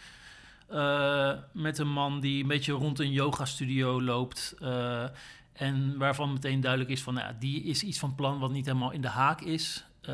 uh, 0.70 1.32
met 1.52 1.78
een 1.78 1.92
man 1.92 2.20
die 2.20 2.42
een 2.42 2.48
beetje 2.48 2.72
rond 2.72 2.98
een 2.98 3.12
yogastudio 3.12 4.02
loopt. 4.02 4.54
Uh, 4.62 5.04
en 5.52 5.98
waarvan 5.98 6.32
meteen 6.32 6.60
duidelijk 6.60 6.90
is 6.90 7.02
van, 7.02 7.14
nou, 7.14 7.34
die 7.38 7.62
is 7.62 7.82
iets 7.82 7.98
van 7.98 8.14
plan 8.14 8.38
wat 8.38 8.50
niet 8.50 8.66
helemaal 8.66 8.90
in 8.90 9.02
de 9.02 9.08
haak 9.08 9.40
is. 9.40 9.84
Uh, 10.02 10.08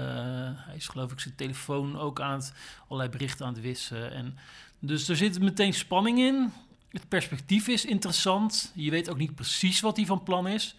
hij 0.54 0.76
is 0.76 0.88
geloof 0.88 1.12
ik 1.12 1.20
zijn 1.20 1.34
telefoon 1.34 1.98
ook 1.98 2.20
aan 2.20 2.38
het, 2.38 2.52
allerlei 2.84 3.10
berichten 3.10 3.46
aan 3.46 3.52
het 3.52 3.62
wissen. 3.62 4.12
En, 4.12 4.38
dus 4.78 5.08
er 5.08 5.16
zit 5.16 5.40
meteen 5.40 5.74
spanning 5.74 6.18
in. 6.18 6.52
Het 6.90 7.08
perspectief 7.08 7.68
is 7.68 7.84
interessant. 7.84 8.72
Je 8.74 8.90
weet 8.90 9.10
ook 9.10 9.18
niet 9.18 9.34
precies 9.34 9.80
wat 9.80 9.96
hij 9.96 10.06
van 10.06 10.22
plan 10.22 10.46
is. 10.46 10.76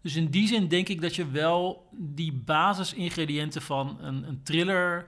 Dus 0.00 0.16
in 0.16 0.26
die 0.26 0.46
zin 0.46 0.68
denk 0.68 0.88
ik 0.88 1.00
dat 1.00 1.14
je 1.14 1.30
wel 1.30 1.88
die 1.92 2.32
basisingrediënten 2.32 3.62
van 3.62 3.98
een, 4.00 4.28
een 4.28 4.42
thriller, 4.42 5.06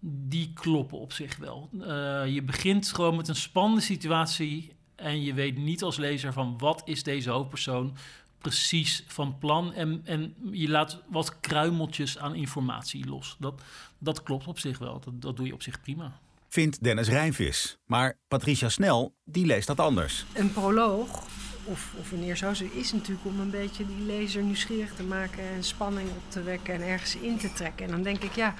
die 0.00 0.50
kloppen 0.54 0.98
op 0.98 1.12
zich 1.12 1.36
wel. 1.36 1.68
Uh, 1.72 1.82
je 2.26 2.42
begint 2.42 2.92
gewoon 2.92 3.16
met 3.16 3.28
een 3.28 3.36
spannende 3.36 3.82
situatie 3.82 4.72
en 4.94 5.22
je 5.22 5.34
weet 5.34 5.56
niet 5.56 5.82
als 5.82 5.96
lezer 5.96 6.32
van 6.32 6.58
wat 6.58 6.82
is 6.84 7.02
deze 7.02 7.30
hoofdpersoon 7.30 7.96
precies 8.38 9.04
van 9.06 9.38
plan. 9.38 9.72
En, 9.72 10.00
en 10.04 10.34
je 10.50 10.68
laat 10.68 11.02
wat 11.08 11.40
kruimeltjes 11.40 12.18
aan 12.18 12.34
informatie 12.34 13.06
los. 13.06 13.36
Dat, 13.38 13.62
dat 13.98 14.22
klopt 14.22 14.46
op 14.46 14.58
zich 14.58 14.78
wel. 14.78 15.00
Dat, 15.00 15.22
dat 15.22 15.36
doe 15.36 15.46
je 15.46 15.52
op 15.52 15.62
zich 15.62 15.80
prima. 15.80 16.20
Vindt 16.48 16.82
Dennis 16.82 17.08
Rijnvis. 17.08 17.78
Maar 17.86 18.18
Patricia 18.28 18.68
Snel, 18.68 19.14
die 19.24 19.46
leest 19.46 19.66
dat 19.66 19.80
anders. 19.80 20.24
Een 20.34 20.52
proloog 20.52 21.26
of, 21.64 21.92
of 21.98 22.12
een 22.12 22.22
eersauze 22.22 22.72
is 22.72 22.92
natuurlijk 22.92 23.26
om 23.26 23.40
een 23.40 23.50
beetje 23.50 23.86
die 23.86 24.06
lezer 24.06 24.42
nieuwsgierig 24.42 24.94
te 24.94 25.02
maken 25.02 25.42
en 25.56 25.64
spanning 25.64 26.08
op 26.08 26.22
te 26.28 26.42
wekken 26.42 26.74
en 26.74 26.82
ergens 26.82 27.16
in 27.16 27.38
te 27.38 27.52
trekken. 27.52 27.86
En 27.86 27.90
dan 27.90 28.02
denk 28.02 28.22
ik, 28.22 28.34
ja, 28.34 28.54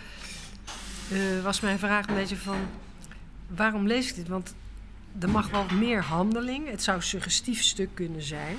uh, 1.13 1.43
was 1.43 1.61
mijn 1.61 1.79
vraag 1.79 2.09
een 2.09 2.15
beetje 2.15 2.37
van 2.37 2.59
waarom 3.47 3.87
lees 3.87 4.09
ik 4.09 4.15
dit? 4.15 4.29
Want 4.29 4.55
er 5.19 5.31
mag 5.31 5.51
wel 5.51 5.67
meer 5.75 6.03
handeling. 6.03 6.71
Het 6.71 6.83
zou 6.83 6.97
een 6.97 7.03
suggestief 7.03 7.63
stuk 7.63 7.89
kunnen 7.95 8.23
zijn. 8.23 8.57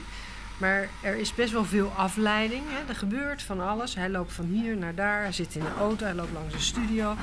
Maar 0.57 0.89
er 1.01 1.15
is 1.15 1.33
best 1.33 1.51
wel 1.51 1.65
veel 1.65 1.91
afleiding. 1.95 2.63
Hè. 2.67 2.89
Er 2.89 2.95
gebeurt 2.95 3.41
van 3.41 3.67
alles. 3.67 3.95
Hij 3.95 4.10
loopt 4.10 4.33
van 4.33 4.45
hier 4.45 4.77
naar 4.77 4.95
daar. 4.95 5.21
Hij 5.21 5.31
zit 5.31 5.55
in 5.55 5.62
de 5.62 5.74
auto. 5.79 6.05
Hij 6.05 6.13
loopt 6.13 6.33
langs 6.33 6.53
de 6.53 6.60
studio. 6.60 7.15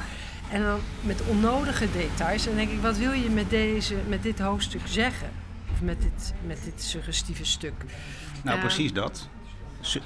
En 0.51 0.63
dan 0.63 0.81
met 1.01 1.23
onnodige 1.27 1.91
details. 1.93 2.43
En 2.43 2.49
dan 2.49 2.57
denk 2.57 2.71
ik, 2.71 2.81
wat 2.81 2.97
wil 2.97 3.13
je 3.13 3.31
met, 3.31 3.51
deze, 3.51 3.95
met 4.09 4.23
dit 4.23 4.39
hoofdstuk 4.39 4.81
zeggen? 4.85 5.31
Of 5.79 5.85
met 5.85 6.03
dit, 6.03 6.35
met 6.47 6.65
dit 6.65 6.83
suggestieve 6.83 7.45
stuk? 7.45 7.73
Nou, 8.45 8.57
uh, 8.57 8.65
precies 8.65 8.93
dat. 8.93 9.29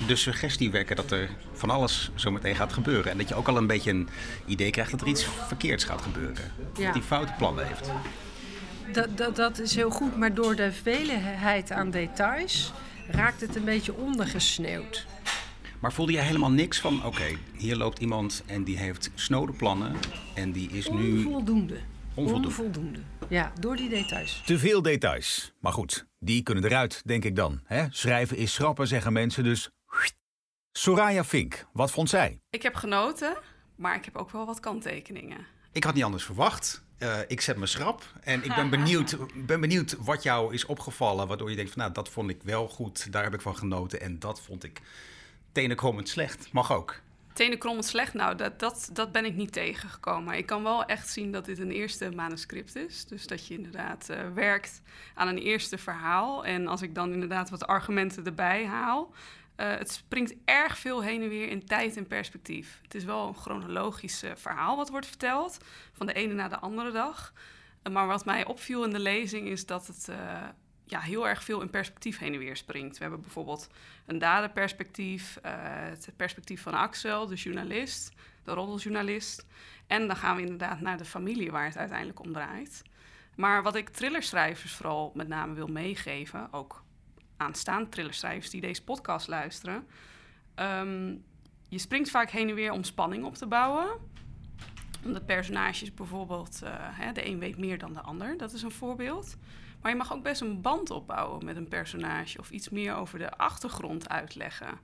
De 0.06 0.16
suggestie 0.16 0.70
wekken 0.70 0.96
dat 0.96 1.10
er 1.10 1.30
van 1.52 1.70
alles 1.70 2.10
zo 2.14 2.30
meteen 2.30 2.56
gaat 2.56 2.72
gebeuren. 2.72 3.10
En 3.10 3.18
dat 3.18 3.28
je 3.28 3.34
ook 3.34 3.48
al 3.48 3.56
een 3.56 3.66
beetje 3.66 3.90
een 3.90 4.08
idee 4.46 4.70
krijgt 4.70 4.90
dat 4.90 5.00
er 5.00 5.06
iets 5.06 5.26
verkeerds 5.46 5.84
gaat 5.84 6.02
gebeuren. 6.02 6.52
Ja. 6.76 6.84
Dat 6.84 6.94
hij 6.94 7.02
foute 7.02 7.32
plannen 7.38 7.66
heeft. 7.66 7.90
Dat, 8.92 9.16
dat, 9.16 9.36
dat 9.36 9.58
is 9.58 9.74
heel 9.74 9.90
goed, 9.90 10.16
maar 10.16 10.34
door 10.34 10.56
de 10.56 10.72
veelheid 10.72 11.70
aan 11.70 11.90
details 11.90 12.72
raakt 13.08 13.40
het 13.40 13.56
een 13.56 13.64
beetje 13.64 13.94
ondergesneeuwd. 13.94 15.06
Maar 15.78 15.92
voelde 15.92 16.12
je 16.12 16.20
helemaal 16.20 16.50
niks 16.50 16.80
van, 16.80 17.04
oké, 17.04 17.36
hier 17.56 17.76
loopt 17.76 17.98
iemand 17.98 18.42
en 18.46 18.64
die 18.64 18.78
heeft 18.78 19.10
snode 19.14 19.52
plannen 19.52 19.96
en 20.34 20.52
die 20.52 20.70
is 20.70 20.88
nu... 20.88 21.16
Onvoldoende. 21.16 21.76
Onvoldoende. 22.14 22.48
Onvoldoende. 22.48 23.00
Ja, 23.28 23.52
door 23.60 23.76
die 23.76 23.88
details. 23.88 24.42
Te 24.46 24.58
veel 24.58 24.82
details. 24.82 25.52
Maar 25.60 25.72
goed, 25.72 26.06
die 26.18 26.42
kunnen 26.42 26.64
eruit, 26.64 27.02
denk 27.04 27.24
ik 27.24 27.36
dan. 27.36 27.60
Hè? 27.64 27.86
Schrijven 27.90 28.36
is 28.36 28.52
schrappen, 28.52 28.86
zeggen 28.86 29.12
mensen, 29.12 29.44
dus... 29.44 29.70
Soraya 30.72 31.24
Fink, 31.24 31.66
wat 31.72 31.90
vond 31.90 32.08
zij? 32.08 32.40
Ik 32.50 32.62
heb 32.62 32.74
genoten, 32.74 33.36
maar 33.76 33.96
ik 33.96 34.04
heb 34.04 34.16
ook 34.16 34.30
wel 34.30 34.46
wat 34.46 34.60
kanttekeningen. 34.60 35.46
Ik 35.72 35.84
had 35.84 35.94
niet 35.94 36.04
anders 36.04 36.24
verwacht. 36.24 36.82
Uh, 36.98 37.18
ik 37.26 37.40
zet 37.40 37.56
me 37.56 37.66
schrap 37.66 38.02
en 38.20 38.44
ik 38.44 38.54
ben 38.54 38.70
benieuwd, 38.76 39.16
ben 39.34 39.60
benieuwd 39.60 39.96
wat 39.98 40.22
jou 40.22 40.54
is 40.54 40.66
opgevallen, 40.66 41.28
waardoor 41.28 41.50
je 41.50 41.56
denkt 41.56 41.72
van 41.72 41.80
nou, 41.80 41.92
dat 41.94 42.08
vond 42.08 42.30
ik 42.30 42.42
wel 42.42 42.68
goed, 42.68 43.12
daar 43.12 43.22
heb 43.22 43.34
ik 43.34 43.40
van 43.40 43.56
genoten 43.56 44.00
en 44.00 44.18
dat 44.18 44.40
vond 44.40 44.64
ik 44.64 44.80
tenenkrommend 45.52 46.08
slecht. 46.08 46.52
Mag 46.52 46.72
ook. 46.72 47.00
Tenenkrommend 47.32 47.86
slecht, 47.86 48.14
nou, 48.14 48.36
dat, 48.36 48.58
dat, 48.58 48.90
dat 48.92 49.12
ben 49.12 49.24
ik 49.24 49.34
niet 49.34 49.52
tegengekomen. 49.52 50.36
Ik 50.36 50.46
kan 50.46 50.62
wel 50.62 50.84
echt 50.84 51.08
zien 51.08 51.32
dat 51.32 51.44
dit 51.44 51.58
een 51.58 51.70
eerste 51.70 52.10
manuscript 52.10 52.76
is. 52.76 53.04
Dus 53.04 53.26
dat 53.26 53.46
je 53.46 53.54
inderdaad 53.54 54.08
uh, 54.10 54.16
werkt 54.34 54.82
aan 55.14 55.28
een 55.28 55.38
eerste 55.38 55.78
verhaal. 55.78 56.44
En 56.44 56.66
als 56.66 56.82
ik 56.82 56.94
dan 56.94 57.12
inderdaad 57.12 57.50
wat 57.50 57.66
argumenten 57.66 58.24
erbij 58.24 58.66
haal, 58.66 59.12
uh, 59.56 59.70
het 59.70 59.90
springt 59.90 60.34
erg 60.44 60.78
veel 60.78 61.02
heen 61.02 61.22
en 61.22 61.28
weer 61.28 61.48
in 61.48 61.66
tijd 61.66 61.96
en 61.96 62.06
perspectief. 62.06 62.78
Het 62.82 62.94
is 62.94 63.04
wel 63.04 63.28
een 63.28 63.36
chronologisch 63.36 64.24
verhaal 64.34 64.76
wat 64.76 64.90
wordt 64.90 65.06
verteld, 65.06 65.58
van 65.92 66.06
de 66.06 66.12
ene 66.12 66.34
naar 66.34 66.48
de 66.48 66.58
andere 66.58 66.90
dag. 66.90 67.32
Maar 67.90 68.06
wat 68.06 68.24
mij 68.24 68.46
opviel 68.46 68.84
in 68.84 68.90
de 68.90 68.98
lezing 68.98 69.48
is 69.48 69.66
dat 69.66 69.86
het 69.86 70.08
ja, 70.92 71.00
heel 71.00 71.28
erg 71.28 71.44
veel 71.44 71.60
in 71.60 71.70
perspectief 71.70 72.18
heen 72.18 72.32
en 72.32 72.38
weer 72.38 72.56
springt. 72.56 72.96
We 72.96 73.02
hebben 73.02 73.20
bijvoorbeeld 73.20 73.68
een 74.06 74.18
daderperspectief, 74.18 75.38
het 75.42 76.12
perspectief 76.16 76.62
van 76.62 76.74
Axel, 76.74 77.26
de 77.26 77.34
journalist, 77.34 78.12
de 78.44 78.52
roddeljournalist. 78.52 79.46
En 79.86 80.06
dan 80.06 80.16
gaan 80.16 80.36
we 80.36 80.42
inderdaad 80.42 80.80
naar 80.80 80.98
de 80.98 81.04
familie 81.04 81.50
waar 81.50 81.64
het 81.64 81.76
uiteindelijk 81.76 82.20
om 82.20 82.32
draait. 82.32 82.82
Maar 83.36 83.62
wat 83.62 83.74
ik 83.74 83.88
thrillerschrijvers 83.88 84.72
vooral 84.72 85.12
met 85.14 85.28
name 85.28 85.54
wil 85.54 85.66
meegeven, 85.66 86.52
ook 86.52 86.84
aanstaan, 87.36 87.88
thrillerschrijvers 87.88 88.50
die 88.50 88.60
deze 88.60 88.84
podcast 88.84 89.28
luisteren. 89.28 89.86
Um, 90.56 91.24
je 91.68 91.78
springt 91.78 92.10
vaak 92.10 92.30
heen 92.30 92.48
en 92.48 92.54
weer 92.54 92.72
om 92.72 92.84
spanning 92.84 93.24
op 93.24 93.34
te 93.34 93.46
bouwen. 93.46 93.88
Omdat 95.04 95.26
personages 95.26 95.94
bijvoorbeeld, 95.94 96.60
uh, 96.64 96.70
hè, 96.74 97.12
de 97.12 97.26
een 97.26 97.38
weet 97.38 97.58
meer 97.58 97.78
dan 97.78 97.92
de 97.92 98.00
ander, 98.00 98.36
dat 98.36 98.52
is 98.52 98.62
een 98.62 98.70
voorbeeld. 98.70 99.36
Maar 99.82 99.90
je 99.90 99.96
mag 99.96 100.12
ook 100.12 100.22
best 100.22 100.40
een 100.40 100.60
band 100.60 100.90
opbouwen 100.90 101.44
met 101.44 101.56
een 101.56 101.68
personage 101.68 102.38
of 102.38 102.50
iets 102.50 102.68
meer 102.68 102.94
over 102.94 103.18
de 103.18 103.30
achtergrond 103.30 104.08
uitleggen. 104.08 104.78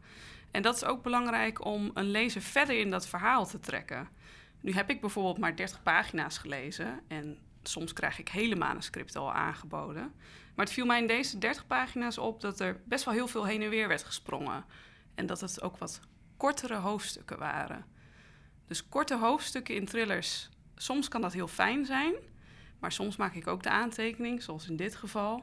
En 0.50 0.62
dat 0.62 0.76
is 0.76 0.84
ook 0.84 1.02
belangrijk 1.02 1.64
om 1.64 1.90
een 1.94 2.10
lezer 2.10 2.42
verder 2.42 2.78
in 2.78 2.90
dat 2.90 3.08
verhaal 3.08 3.46
te 3.46 3.60
trekken. 3.60 4.08
Nu 4.60 4.72
heb 4.72 4.90
ik 4.90 5.00
bijvoorbeeld 5.00 5.38
maar 5.38 5.56
30 5.56 5.82
pagina's 5.82 6.38
gelezen 6.38 7.00
en 7.08 7.38
soms 7.62 7.92
krijg 7.92 8.18
ik 8.18 8.28
hele 8.28 8.56
manuscripten 8.56 9.20
al 9.20 9.32
aangeboden. 9.32 10.12
Maar 10.54 10.64
het 10.64 10.74
viel 10.74 10.86
mij 10.86 11.00
in 11.00 11.06
deze 11.06 11.38
30 11.38 11.66
pagina's 11.66 12.18
op 12.18 12.40
dat 12.40 12.60
er 12.60 12.80
best 12.84 13.04
wel 13.04 13.14
heel 13.14 13.28
veel 13.28 13.44
heen 13.44 13.62
en 13.62 13.70
weer 13.70 13.88
werd 13.88 14.04
gesprongen. 14.04 14.64
En 15.14 15.26
dat 15.26 15.40
het 15.40 15.62
ook 15.62 15.78
wat 15.78 16.00
kortere 16.36 16.76
hoofdstukken 16.76 17.38
waren. 17.38 17.84
Dus 18.66 18.88
korte 18.88 19.16
hoofdstukken 19.16 19.74
in 19.74 19.86
thrillers, 19.86 20.48
soms 20.76 21.08
kan 21.08 21.20
dat 21.20 21.32
heel 21.32 21.48
fijn 21.48 21.86
zijn. 21.86 22.14
Maar 22.80 22.92
soms 22.92 23.16
maak 23.16 23.34
ik 23.34 23.46
ook 23.46 23.62
de 23.62 23.70
aantekening, 23.70 24.42
zoals 24.42 24.68
in 24.68 24.76
dit 24.76 24.96
geval. 24.96 25.34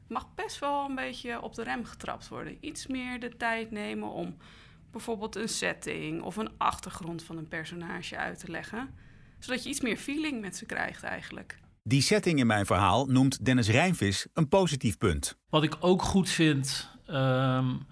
Het 0.00 0.08
mag 0.08 0.34
best 0.34 0.58
wel 0.58 0.88
een 0.88 0.94
beetje 0.94 1.42
op 1.42 1.54
de 1.54 1.62
rem 1.62 1.84
getrapt 1.84 2.28
worden. 2.28 2.56
Iets 2.60 2.86
meer 2.86 3.20
de 3.20 3.36
tijd 3.36 3.70
nemen 3.70 4.10
om 4.10 4.36
bijvoorbeeld 4.90 5.36
een 5.36 5.48
setting 5.48 6.22
of 6.22 6.36
een 6.36 6.50
achtergrond 6.58 7.22
van 7.22 7.36
een 7.36 7.48
personage 7.48 8.16
uit 8.16 8.38
te 8.38 8.50
leggen. 8.50 8.94
Zodat 9.38 9.62
je 9.62 9.68
iets 9.68 9.80
meer 9.80 9.96
feeling 9.96 10.40
met 10.40 10.56
ze 10.56 10.66
krijgt 10.66 11.02
eigenlijk. 11.02 11.58
Die 11.82 12.02
setting 12.02 12.38
in 12.38 12.46
mijn 12.46 12.66
verhaal 12.66 13.06
noemt 13.06 13.44
Dennis 13.44 13.68
Rijnvis 13.68 14.26
een 14.34 14.48
positief 14.48 14.98
punt. 14.98 15.38
Wat 15.48 15.62
ik 15.62 15.76
ook 15.80 16.02
goed 16.02 16.28
vind, 16.28 16.90
um, 17.10 17.86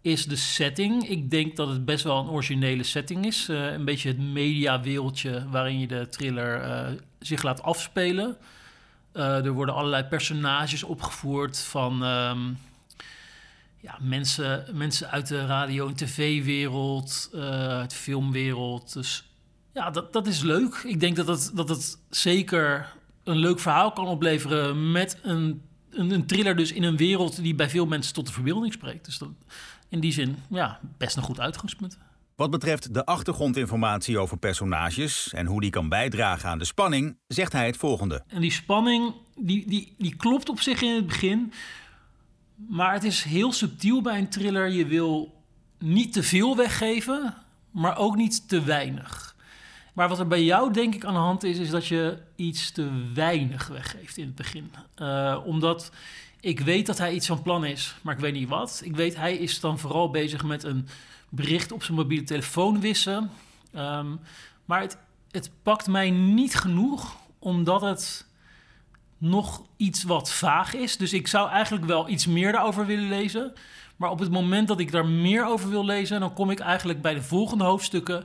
is 0.00 0.26
de 0.26 0.36
setting. 0.36 1.08
Ik 1.08 1.30
denk 1.30 1.56
dat 1.56 1.68
het 1.68 1.84
best 1.84 2.04
wel 2.04 2.18
een 2.18 2.28
originele 2.28 2.82
setting 2.82 3.26
is. 3.26 3.48
Uh, 3.48 3.72
een 3.72 3.84
beetje 3.84 4.08
het 4.08 4.18
mediawereldje 4.18 5.48
waarin 5.50 5.78
je 5.78 5.86
de 5.86 6.08
thriller 6.08 6.64
uh, 6.64 7.00
zich 7.18 7.42
laat 7.42 7.62
afspelen. 7.62 8.36
Uh, 9.12 9.44
er 9.44 9.52
worden 9.52 9.74
allerlei 9.74 10.04
personages 10.04 10.82
opgevoerd 10.82 11.58
van 11.58 12.02
um, 12.02 12.58
ja, 13.80 13.98
mensen, 14.00 14.66
mensen 14.72 15.10
uit 15.10 15.26
de 15.26 15.46
radio- 15.46 15.88
en 15.88 15.94
tv-wereld, 15.94 17.30
uit 17.32 17.90
de 17.90 17.96
filmwereld. 17.96 18.92
Dus 18.92 19.24
ja, 19.72 19.90
dat, 19.90 20.12
dat 20.12 20.26
is 20.26 20.42
leuk. 20.42 20.74
Ik 20.84 21.00
denk 21.00 21.16
dat 21.16 21.26
het, 21.26 21.50
dat 21.54 21.98
zeker 22.10 22.94
een 23.24 23.36
leuk 23.36 23.60
verhaal 23.60 23.92
kan 23.92 24.06
opleveren 24.06 24.92
met 24.92 25.18
een, 25.22 25.62
een, 25.90 26.10
een, 26.10 26.26
thriller 26.26 26.56
dus 26.56 26.72
in 26.72 26.82
een 26.82 26.96
wereld 26.96 27.42
die 27.42 27.54
bij 27.54 27.70
veel 27.70 27.86
mensen 27.86 28.14
tot 28.14 28.26
de 28.26 28.32
verbeelding 28.32 28.72
spreekt. 28.72 29.04
Dus 29.04 29.18
dat, 29.18 29.28
in 29.88 30.00
die 30.00 30.12
zin, 30.12 30.36
ja, 30.48 30.80
best 30.98 31.16
een 31.16 31.22
goed 31.22 31.40
uitgangspunt. 31.40 31.98
Wat 32.36 32.50
betreft 32.50 32.94
de 32.94 33.04
achtergrondinformatie 33.04 34.18
over 34.18 34.36
personages 34.36 35.32
en 35.32 35.46
hoe 35.46 35.60
die 35.60 35.70
kan 35.70 35.88
bijdragen 35.88 36.48
aan 36.48 36.58
de 36.58 36.64
spanning, 36.64 37.18
zegt 37.26 37.52
hij 37.52 37.66
het 37.66 37.76
volgende. 37.76 38.22
En 38.26 38.40
die 38.40 38.50
spanning, 38.50 39.14
die, 39.36 39.68
die, 39.68 39.94
die 39.98 40.16
klopt 40.16 40.48
op 40.48 40.60
zich 40.60 40.82
in 40.82 40.94
het 40.94 41.06
begin. 41.06 41.52
Maar 42.54 42.92
het 42.92 43.04
is 43.04 43.22
heel 43.22 43.52
subtiel 43.52 44.02
bij 44.02 44.18
een 44.18 44.28
thriller. 44.28 44.68
Je 44.68 44.86
wil 44.86 45.42
niet 45.78 46.12
te 46.12 46.22
veel 46.22 46.56
weggeven, 46.56 47.34
maar 47.70 47.96
ook 47.96 48.16
niet 48.16 48.48
te 48.48 48.62
weinig. 48.62 49.36
Maar 49.94 50.08
wat 50.08 50.18
er 50.18 50.26
bij 50.26 50.44
jou 50.44 50.72
denk 50.72 50.94
ik 50.94 51.04
aan 51.04 51.14
de 51.14 51.20
hand 51.20 51.44
is, 51.44 51.58
is 51.58 51.70
dat 51.70 51.86
je 51.86 52.18
iets 52.34 52.70
te 52.70 53.10
weinig 53.14 53.66
weggeeft 53.66 54.16
in 54.16 54.26
het 54.26 54.34
begin. 54.34 54.70
Uh, 54.96 55.40
omdat 55.44 55.90
ik 56.40 56.60
weet 56.60 56.86
dat 56.86 56.98
hij 56.98 57.12
iets 57.12 57.26
van 57.26 57.42
plan 57.42 57.64
is, 57.64 57.96
maar 58.02 58.14
ik 58.14 58.20
weet 58.20 58.32
niet 58.32 58.48
wat. 58.48 58.80
Ik 58.84 58.96
weet, 58.96 59.16
hij 59.16 59.36
is 59.36 59.60
dan 59.60 59.78
vooral 59.78 60.10
bezig 60.10 60.44
met 60.44 60.64
een 60.64 60.88
bericht 61.36 61.72
op 61.72 61.82
zijn 61.82 61.96
mobiele 61.96 62.24
telefoon 62.24 62.80
wissen. 62.80 63.30
Um, 63.76 64.20
maar 64.64 64.80
het, 64.80 64.98
het 65.30 65.50
pakt 65.62 65.86
mij 65.86 66.10
niet 66.10 66.54
genoeg, 66.54 67.16
omdat 67.38 67.80
het 67.80 68.26
nog 69.18 69.62
iets 69.76 70.02
wat 70.02 70.32
vaag 70.32 70.74
is. 70.74 70.96
Dus 70.96 71.12
ik 71.12 71.26
zou 71.26 71.50
eigenlijk 71.50 71.84
wel 71.84 72.08
iets 72.08 72.26
meer 72.26 72.52
daarover 72.52 72.86
willen 72.86 73.08
lezen. 73.08 73.52
Maar 73.96 74.10
op 74.10 74.18
het 74.18 74.30
moment 74.30 74.68
dat 74.68 74.80
ik 74.80 74.92
daar 74.92 75.06
meer 75.06 75.46
over 75.46 75.70
wil 75.70 75.84
lezen, 75.84 76.20
dan 76.20 76.32
kom 76.32 76.50
ik 76.50 76.58
eigenlijk 76.58 77.02
bij 77.02 77.14
de 77.14 77.22
volgende 77.22 77.64
hoofdstukken. 77.64 78.24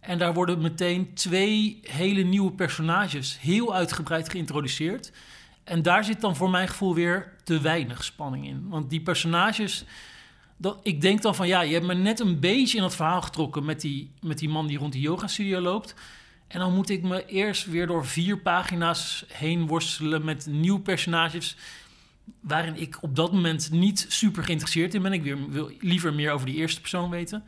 En 0.00 0.18
daar 0.18 0.34
worden 0.34 0.60
meteen 0.60 1.14
twee 1.14 1.80
hele 1.82 2.22
nieuwe 2.22 2.52
personages 2.52 3.38
heel 3.40 3.74
uitgebreid 3.74 4.28
geïntroduceerd. 4.28 5.12
En 5.64 5.82
daar 5.82 6.04
zit 6.04 6.20
dan 6.20 6.36
voor 6.36 6.50
mijn 6.50 6.68
gevoel 6.68 6.94
weer 6.94 7.32
te 7.44 7.60
weinig 7.60 8.04
spanning 8.04 8.46
in. 8.46 8.68
Want 8.68 8.90
die 8.90 9.00
personages, 9.00 9.84
dat, 10.60 10.78
ik 10.82 11.00
denk 11.00 11.22
dan 11.22 11.34
van 11.34 11.46
ja, 11.46 11.60
je 11.60 11.72
hebt 11.72 11.86
me 11.86 11.94
net 11.94 12.20
een 12.20 12.40
beetje 12.40 12.76
in 12.76 12.82
het 12.82 12.94
verhaal 12.94 13.22
getrokken 13.22 13.64
met 13.64 13.80
die, 13.80 14.10
met 14.20 14.38
die 14.38 14.48
man 14.48 14.66
die 14.66 14.78
rond 14.78 14.92
die 14.92 15.02
yoga 15.02 15.26
studio 15.26 15.60
loopt. 15.60 15.94
En 16.46 16.58
dan 16.58 16.74
moet 16.74 16.90
ik 16.90 17.02
me 17.02 17.26
eerst 17.26 17.66
weer 17.66 17.86
door 17.86 18.06
vier 18.06 18.38
pagina's 18.38 19.24
heen 19.28 19.66
worstelen 19.66 20.24
met 20.24 20.46
nieuwe 20.46 20.80
personages. 20.80 21.56
Waarin 22.40 22.76
ik 22.76 23.02
op 23.02 23.16
dat 23.16 23.32
moment 23.32 23.70
niet 23.70 24.06
super 24.08 24.44
geïnteresseerd 24.44 24.94
in 24.94 25.02
ben. 25.02 25.12
Ik 25.12 25.34
wil 25.48 25.70
liever 25.80 26.14
meer 26.14 26.32
over 26.32 26.46
die 26.46 26.54
eerste 26.54 26.80
persoon 26.80 27.10
weten. 27.10 27.44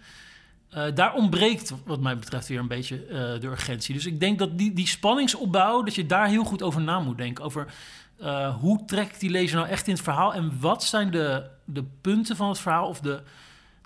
Uh, 0.75 0.85
daar 0.95 1.15
ontbreekt, 1.15 1.75
wat 1.85 2.01
mij 2.01 2.19
betreft, 2.19 2.49
weer 2.49 2.59
een 2.59 2.69
beetje 2.69 3.05
uh, 3.07 3.41
de 3.41 3.47
urgentie. 3.47 3.95
Dus 3.95 4.07
ik 4.07 4.21
denk 4.21 4.39
dat 4.39 4.59
die, 4.59 4.73
die 4.73 4.87
spanningsopbouw, 4.87 5.83
dat 5.83 5.95
je 5.95 6.07
daar 6.07 6.29
heel 6.29 6.45
goed 6.45 6.63
over 6.63 6.81
na 6.81 7.01
moet 7.01 7.19
denken. 7.19 7.45
Over 7.45 7.75
uh, 8.23 8.57
hoe 8.57 8.85
trekt 8.85 9.21
die 9.21 9.31
lezer 9.31 9.57
nou 9.57 9.69
echt 9.69 9.87
in 9.87 9.93
het 9.93 10.03
verhaal 10.03 10.35
en 10.35 10.61
wat 10.61 10.85
zijn 10.85 11.11
de, 11.11 11.51
de 11.65 11.85
punten 12.01 12.37
van 12.37 12.49
het 12.49 12.59
verhaal 12.59 12.89
of 12.89 13.01
de, 13.01 13.23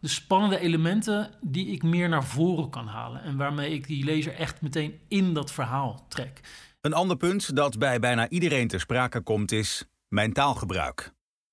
de 0.00 0.08
spannende 0.08 0.58
elementen 0.58 1.30
die 1.40 1.66
ik 1.66 1.82
meer 1.82 2.08
naar 2.08 2.24
voren 2.24 2.70
kan 2.70 2.86
halen 2.86 3.22
en 3.22 3.36
waarmee 3.36 3.72
ik 3.72 3.86
die 3.86 4.04
lezer 4.04 4.34
echt 4.34 4.60
meteen 4.60 5.00
in 5.08 5.34
dat 5.34 5.52
verhaal 5.52 6.04
trek. 6.08 6.40
Een 6.80 6.92
ander 6.92 7.16
punt 7.16 7.56
dat 7.56 7.78
bij 7.78 7.98
bijna 7.98 8.28
iedereen 8.28 8.68
ter 8.68 8.80
sprake 8.80 9.20
komt 9.20 9.52
is 9.52 9.84
mijn 10.08 10.32
taalgebruik. 10.32 11.12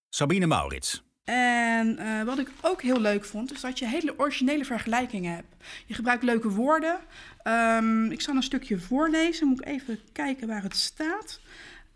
Sabine 0.10 0.46
Maurits. 0.46 1.04
En 1.24 2.00
uh, 2.00 2.24
wat 2.24 2.40
ik 2.40 2.52
ook 2.62 2.82
heel 2.82 3.02
leuk 3.02 3.26
vond, 3.26 3.54
is 3.54 3.62
dat 3.62 3.80
je 3.80 3.88
hele 3.88 4.20
originele 4.20 4.66
vergelijkingen 4.66 5.36
hebt. 5.36 5.56
Je 5.86 5.94
gebruikt 5.94 6.24
leuke 6.24 6.50
woorden. 6.50 7.00
Um, 7.44 8.12
ik 8.12 8.22
zal 8.22 8.36
een 8.36 8.44
stukje 8.44 8.80
voorlezen, 8.80 9.48
moet 9.48 9.62
ik 9.62 9.68
even 9.68 10.00
kijken 10.12 10.48
waar 10.48 10.64
het 10.64 10.76
staat. 10.76 11.40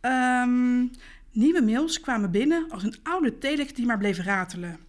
Um, 0.08 0.92
nieuwe 1.32 1.62
mails 1.62 2.00
kwamen 2.00 2.32
binnen 2.32 2.66
als 2.70 2.84
een 2.84 2.96
oude 3.04 3.38
telex 3.38 3.74
die 3.74 3.86
maar 3.86 3.98
bleef 3.98 4.18
ratelen. 4.18 4.80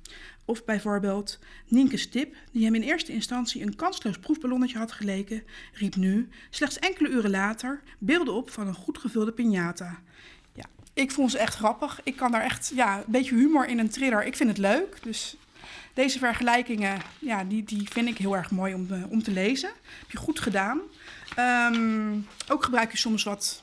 Of 0.45 0.65
bijvoorbeeld 0.65 1.39
Nienke 1.67 1.97
Stip, 1.97 2.35
die 2.53 2.65
hem 2.65 2.75
in 2.75 2.83
eerste 2.83 3.13
instantie 3.13 3.63
een 3.63 3.77
kansloos 3.77 4.19
proefballonnetje 4.19 4.79
had 4.79 4.93
geleken, 4.93 5.43
riep 5.73 5.97
nu, 5.97 6.29
slechts 6.51 6.79
enkele 6.79 7.09
uren 7.09 7.31
later, 7.31 7.81
beelden 7.99 8.35
op 8.35 8.51
van 8.51 8.67
een 8.67 8.75
goed 8.75 8.99
gevulde 8.99 9.33
piñata. 9.33 9.99
Ja, 10.53 10.65
ik 10.95 11.11
vond 11.11 11.31
ze 11.31 11.39
echt 11.39 11.55
grappig. 11.55 12.01
Ik 12.05 12.17
kan 12.17 12.33
daar 12.33 12.43
echt, 12.43 12.73
ja, 12.75 12.97
een 12.97 13.05
beetje 13.07 13.35
humor 13.35 13.67
in 13.67 13.79
een 13.79 13.91
thriller. 13.91 14.25
Ik 14.25 14.37
vind 14.37 14.49
het 14.49 14.59
leuk. 14.59 15.03
Dus 15.03 15.37
deze 15.95 16.19
vergelijkingen, 16.19 17.01
ja, 17.19 17.45
die, 17.45 17.65
die 17.65 17.89
vind 17.91 18.09
ik 18.09 18.19
heel 18.19 18.37
erg 18.37 18.51
mooi 18.51 18.75
om, 18.75 18.87
uh, 18.91 19.11
om 19.11 19.23
te 19.23 19.31
lezen. 19.31 19.71
Heb 20.01 20.11
je 20.11 20.19
goed 20.19 20.41
gedaan. 20.41 20.81
Um, 21.39 22.27
ook 22.49 22.65
gebruik 22.65 22.91
je 22.91 22.99
soms 22.99 23.23
wat 23.23 23.63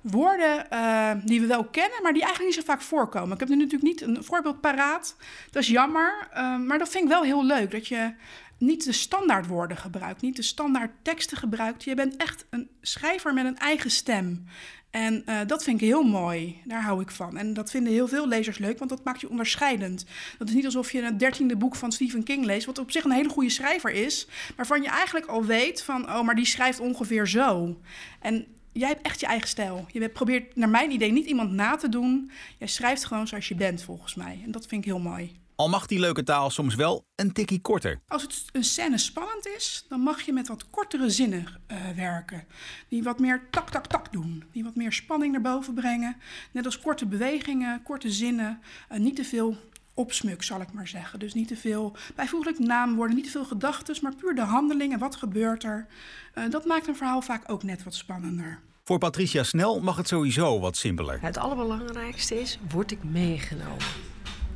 woorden 0.00 0.66
uh, 0.72 1.12
die 1.24 1.40
we 1.40 1.46
wel 1.46 1.64
kennen, 1.64 2.02
maar 2.02 2.12
die 2.12 2.22
eigenlijk 2.22 2.56
niet 2.56 2.64
zo 2.64 2.72
vaak 2.72 2.82
voorkomen. 2.82 3.32
Ik 3.32 3.40
heb 3.40 3.48
nu 3.48 3.56
natuurlijk 3.56 3.82
niet 3.82 4.00
een 4.00 4.24
voorbeeld 4.24 4.60
paraat. 4.60 5.16
Dat 5.50 5.62
is 5.62 5.68
jammer, 5.68 6.28
uh, 6.34 6.58
maar 6.58 6.78
dat 6.78 6.88
vind 6.88 7.04
ik 7.04 7.10
wel 7.10 7.22
heel 7.22 7.44
leuk. 7.44 7.70
Dat 7.70 7.86
je 7.86 8.12
niet 8.58 8.84
de 8.84 8.92
standaard 8.92 9.46
woorden 9.46 9.76
gebruikt, 9.76 10.22
niet 10.22 10.36
de 10.36 10.42
standaard 10.42 10.90
teksten 11.02 11.36
gebruikt. 11.36 11.84
Je 11.84 11.94
bent 11.94 12.16
echt 12.16 12.46
een 12.50 12.70
schrijver 12.80 13.34
met 13.34 13.44
een 13.44 13.58
eigen 13.58 13.90
stem. 13.90 14.44
En 14.90 15.22
uh, 15.26 15.38
dat 15.46 15.64
vind 15.64 15.80
ik 15.80 15.88
heel 15.88 16.02
mooi. 16.02 16.62
Daar 16.64 16.82
hou 16.82 17.00
ik 17.00 17.10
van. 17.10 17.36
En 17.36 17.54
dat 17.54 17.70
vinden 17.70 17.92
heel 17.92 18.08
veel 18.08 18.28
lezers 18.28 18.58
leuk, 18.58 18.78
want 18.78 18.90
dat 18.90 19.04
maakt 19.04 19.20
je 19.20 19.30
onderscheidend. 19.30 20.04
Dat 20.38 20.48
is 20.48 20.54
niet 20.54 20.64
alsof 20.64 20.92
je 20.92 21.02
het 21.02 21.18
dertiende 21.18 21.56
boek 21.56 21.76
van 21.76 21.92
Stephen 21.92 22.22
King 22.22 22.44
leest, 22.44 22.66
wat 22.66 22.78
op 22.78 22.90
zich 22.90 23.04
een 23.04 23.10
hele 23.10 23.28
goede 23.28 23.50
schrijver 23.50 23.90
is, 23.90 24.28
waarvan 24.56 24.82
je 24.82 24.88
eigenlijk 24.88 25.26
al 25.26 25.44
weet 25.44 25.82
van, 25.82 26.08
oh, 26.08 26.22
maar 26.22 26.34
die 26.34 26.44
schrijft 26.44 26.80
ongeveer 26.80 27.28
zo. 27.28 27.78
En 28.20 28.46
jij 28.72 28.88
hebt 28.88 29.06
echt 29.06 29.20
je 29.20 29.26
eigen 29.26 29.48
stijl. 29.48 29.86
Je 29.92 30.08
probeert, 30.08 30.56
naar 30.56 30.68
mijn 30.68 30.90
idee, 30.90 31.12
niet 31.12 31.26
iemand 31.26 31.50
na 31.50 31.76
te 31.76 31.88
doen. 31.88 32.30
Jij 32.58 32.68
schrijft 32.68 33.04
gewoon 33.04 33.26
zoals 33.26 33.48
je 33.48 33.54
bent, 33.54 33.82
volgens 33.82 34.14
mij. 34.14 34.40
En 34.44 34.50
dat 34.50 34.66
vind 34.66 34.84
ik 34.84 34.90
heel 34.90 35.00
mooi. 35.00 35.38
Al 35.60 35.68
mag 35.68 35.86
die 35.86 35.98
leuke 35.98 36.22
taal 36.22 36.50
soms 36.50 36.74
wel 36.74 37.04
een 37.14 37.32
tikkie 37.32 37.60
korter. 37.60 38.00
Als 38.08 38.22
het 38.22 38.44
een 38.52 38.64
scène 38.64 38.98
spannend 38.98 39.46
is, 39.46 39.84
dan 39.88 40.00
mag 40.00 40.20
je 40.20 40.32
met 40.32 40.48
wat 40.48 40.70
kortere 40.70 41.10
zinnen 41.10 41.46
uh, 41.68 41.76
werken. 41.96 42.44
Die 42.88 43.02
wat 43.02 43.18
meer 43.18 43.42
tak, 43.50 43.70
tak, 43.70 43.86
tak 43.86 44.12
doen. 44.12 44.44
Die 44.52 44.64
wat 44.64 44.74
meer 44.74 44.92
spanning 44.92 45.32
naar 45.32 45.40
boven 45.40 45.74
brengen. 45.74 46.16
Net 46.52 46.64
als 46.64 46.80
korte 46.80 47.06
bewegingen, 47.06 47.82
korte 47.82 48.10
zinnen. 48.10 48.60
Uh, 48.92 48.98
niet 48.98 49.16
te 49.16 49.24
veel 49.24 49.56
opsmuk, 50.00 50.42
zal 50.42 50.60
ik 50.60 50.72
maar 50.72 50.88
zeggen. 50.88 51.18
Dus 51.18 51.34
niet 51.34 51.48
te 51.48 51.56
veel 51.56 51.96
bijvoeglijk 52.14 52.58
naamwoorden, 52.58 53.16
niet 53.16 53.24
te 53.24 53.30
veel 53.30 53.44
gedachten, 53.44 53.96
maar 54.02 54.14
puur 54.14 54.34
de 54.34 54.40
handelingen. 54.40 54.98
Wat 54.98 55.16
gebeurt 55.16 55.64
er? 55.64 55.86
Uh, 56.34 56.50
dat 56.50 56.64
maakt 56.64 56.88
een 56.88 56.96
verhaal 56.96 57.22
vaak 57.22 57.42
ook 57.46 57.62
net 57.62 57.82
wat 57.82 57.94
spannender. 57.94 58.60
Voor 58.84 58.98
Patricia 58.98 59.42
Snel 59.42 59.80
mag 59.80 59.96
het 59.96 60.08
sowieso 60.08 60.60
wat 60.60 60.76
simpeler. 60.76 61.18
Het 61.20 61.36
allerbelangrijkste 61.36 62.40
is, 62.40 62.58
word 62.70 62.90
ik 62.90 63.04
meegenomen? 63.04 63.84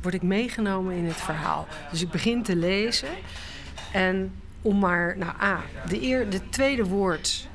Word 0.01 0.13
ik 0.13 0.21
meegenomen 0.21 0.95
in 0.95 1.05
het 1.05 1.21
verhaal? 1.21 1.67
Dus 1.91 2.01
ik 2.01 2.09
begin 2.09 2.43
te 2.43 2.55
lezen 2.55 3.09
en 3.93 4.33
om 4.61 4.79
maar, 4.79 5.17
nou 5.17 5.41
A, 5.41 5.61
de, 5.87 6.01
eer, 6.01 6.29
de 6.29 6.49
tweede 6.49 6.85
woord 6.85 7.47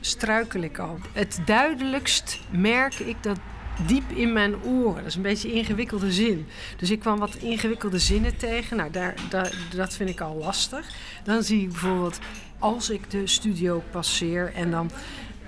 struikel 0.00 0.60
ik 0.60 0.78
al. 0.78 0.98
Het 1.12 1.40
duidelijkst 1.44 2.40
merk 2.50 2.94
ik 2.94 3.22
dat 3.22 3.38
diep 3.86 4.10
in 4.10 4.32
mijn 4.32 4.62
oren. 4.62 4.96
Dat 4.96 5.06
is 5.06 5.14
een 5.14 5.22
beetje 5.22 5.48
een 5.48 5.54
ingewikkelde 5.54 6.12
zin. 6.12 6.46
Dus 6.76 6.90
ik 6.90 7.00
kwam 7.00 7.18
wat 7.18 7.34
ingewikkelde 7.34 7.98
zinnen 7.98 8.36
tegen. 8.36 8.76
Nou, 8.76 8.90
daar, 8.90 9.14
daar, 9.28 9.52
dat 9.74 9.94
vind 9.94 10.10
ik 10.10 10.20
al 10.20 10.36
lastig. 10.36 10.86
Dan 11.24 11.42
zie 11.42 11.62
ik 11.62 11.68
bijvoorbeeld 11.68 12.18
als 12.58 12.90
ik 12.90 13.10
de 13.10 13.26
studio 13.26 13.82
passeer 13.90 14.52
en 14.54 14.70
dan 14.70 14.90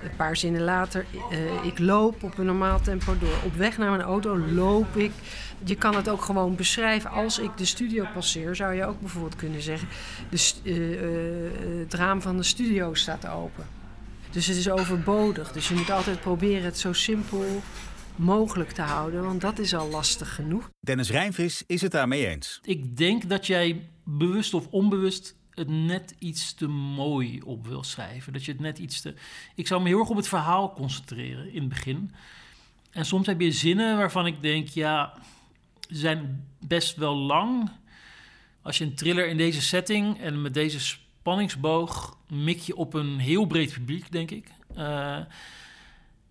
een 0.03 0.15
paar 0.15 0.37
zinnen 0.37 0.61
later, 0.61 1.05
uh, 1.31 1.65
ik 1.65 1.79
loop 1.79 2.23
op 2.23 2.37
een 2.37 2.45
normaal 2.45 2.81
tempo 2.81 3.17
door. 3.17 3.37
Op 3.45 3.55
weg 3.55 3.77
naar 3.77 3.89
mijn 3.89 4.01
auto 4.01 4.37
loop 4.37 4.95
ik. 4.95 5.11
Je 5.63 5.75
kan 5.75 5.95
het 5.95 6.09
ook 6.09 6.21
gewoon 6.21 6.55
beschrijven. 6.55 7.09
Als 7.09 7.39
ik 7.39 7.57
de 7.57 7.65
studio 7.65 8.05
passeer, 8.13 8.55
zou 8.55 8.73
je 8.73 8.85
ook 8.85 8.99
bijvoorbeeld 8.99 9.35
kunnen 9.35 9.61
zeggen: 9.61 9.87
de, 10.29 10.53
uh, 10.63 10.91
uh, 10.91 11.79
het 11.79 11.93
raam 11.93 12.21
van 12.21 12.37
de 12.37 12.43
studio 12.43 12.93
staat 12.93 13.27
open. 13.27 13.65
Dus 14.29 14.47
het 14.47 14.57
is 14.57 14.69
overbodig. 14.69 15.51
Dus 15.51 15.67
je 15.67 15.75
moet 15.75 15.91
altijd 15.91 16.19
proberen 16.19 16.63
het 16.63 16.79
zo 16.79 16.93
simpel 16.93 17.61
mogelijk 18.17 18.71
te 18.71 18.81
houden, 18.81 19.23
want 19.23 19.41
dat 19.41 19.59
is 19.59 19.73
al 19.73 19.89
lastig 19.89 20.35
genoeg. 20.35 20.69
Dennis 20.79 21.09
Rijnvis 21.09 21.63
is 21.67 21.81
het 21.81 21.91
daarmee 21.91 22.27
eens. 22.27 22.59
Ik 22.63 22.97
denk 22.97 23.29
dat 23.29 23.47
jij 23.47 23.89
bewust 24.03 24.53
of 24.53 24.67
onbewust 24.67 25.35
het 25.53 25.69
net 25.69 26.15
iets 26.19 26.53
te 26.53 26.67
mooi 26.67 27.41
op 27.41 27.67
wil 27.67 27.83
schrijven. 27.83 28.33
Dat 28.33 28.45
je 28.45 28.51
het 28.51 28.61
net 28.61 28.77
iets 28.77 29.01
te. 29.01 29.13
Ik 29.55 29.67
zou 29.67 29.81
me 29.81 29.87
heel 29.87 29.99
erg 29.99 30.09
op 30.09 30.15
het 30.15 30.27
verhaal 30.27 30.73
concentreren 30.73 31.53
in 31.53 31.59
het 31.59 31.69
begin. 31.69 32.11
En 32.91 33.05
soms 33.05 33.27
heb 33.27 33.41
je 33.41 33.51
zinnen 33.51 33.97
waarvan 33.97 34.25
ik 34.25 34.41
denk, 34.41 34.67
ja, 34.67 35.13
ze 35.89 35.95
zijn 35.95 36.47
best 36.59 36.95
wel 36.95 37.15
lang. 37.15 37.69
Als 38.61 38.77
je 38.77 38.83
een 38.83 38.95
thriller 38.95 39.27
in 39.27 39.37
deze 39.37 39.61
setting 39.61 40.19
en 40.19 40.41
met 40.41 40.53
deze 40.53 40.79
spanningsboog 40.79 42.17
mik 42.27 42.59
je 42.59 42.75
op 42.75 42.93
een 42.93 43.17
heel 43.17 43.45
breed 43.45 43.73
publiek, 43.73 44.11
denk 44.11 44.31
ik. 44.31 44.47
Uh, 44.77 45.15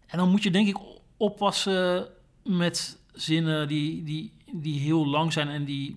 en 0.06 0.18
dan 0.18 0.30
moet 0.30 0.42
je 0.42 0.50
denk 0.50 0.68
ik 0.68 0.76
oppassen 1.16 2.08
met 2.42 2.98
zinnen 3.12 3.68
die, 3.68 4.02
die, 4.02 4.32
die 4.52 4.80
heel 4.80 5.06
lang 5.06 5.32
zijn 5.32 5.48
en 5.48 5.64
die, 5.64 5.96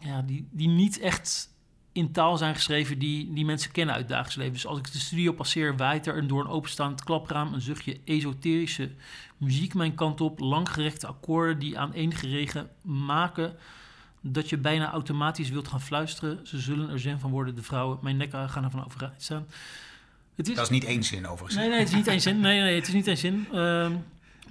ja, 0.00 0.22
die, 0.22 0.46
die 0.50 0.68
niet 0.68 0.98
echt 0.98 1.50
in 1.92 2.12
taal 2.12 2.36
zijn 2.36 2.54
geschreven 2.54 2.98
die, 2.98 3.32
die 3.32 3.44
mensen 3.44 3.70
kennen 3.70 3.94
uit 3.94 4.08
dagelijks 4.08 4.36
leven. 4.36 4.52
Dus 4.52 4.66
als 4.66 4.78
ik 4.78 4.92
de 4.92 4.98
studio 4.98 5.32
passeer, 5.32 5.76
waait 5.76 6.06
er 6.06 6.26
door 6.26 6.40
een 6.40 6.50
openstaand 6.50 7.04
klapraam 7.04 7.54
een 7.54 7.60
zuchtje 7.60 8.00
esoterische 8.04 8.90
muziek 9.36 9.74
mijn 9.74 9.94
kant 9.94 10.20
op. 10.20 10.38
Langgerekte 10.38 11.06
akkoorden 11.06 11.58
die 11.58 11.78
aan 11.78 11.92
regen 12.20 12.70
maken 12.82 13.56
dat 14.20 14.48
je 14.48 14.58
bijna 14.58 14.90
automatisch 14.90 15.50
wilt 15.50 15.68
gaan 15.68 15.80
fluisteren. 15.80 16.46
Ze 16.46 16.60
zullen 16.60 16.90
er 16.90 17.00
zin 17.00 17.18
van 17.18 17.30
worden, 17.30 17.54
de 17.54 17.62
vrouwen. 17.62 17.98
Mijn 18.02 18.16
nek 18.16 18.30
gaan 18.30 18.64
ervan 18.64 18.84
overuit 18.84 19.22
staan. 19.22 19.46
Het 20.34 20.48
is... 20.48 20.54
Dat 20.54 20.64
is 20.64 20.70
niet 20.70 20.84
één 20.84 21.04
zin 21.04 21.26
overigens. 21.26 21.60
Nee, 21.60 21.68
nee, 21.68 21.78
het 21.78 21.88
is 21.88 21.94
niet 21.94 22.06
één 22.06 22.20
zin. 22.20 22.40
Nee, 22.40 22.60
nee, 22.60 22.74
het 22.74 22.88
is 22.88 22.94
niet 22.94 23.06
één 23.06 23.18
zin. 23.18 23.48
Uh, 23.52 23.90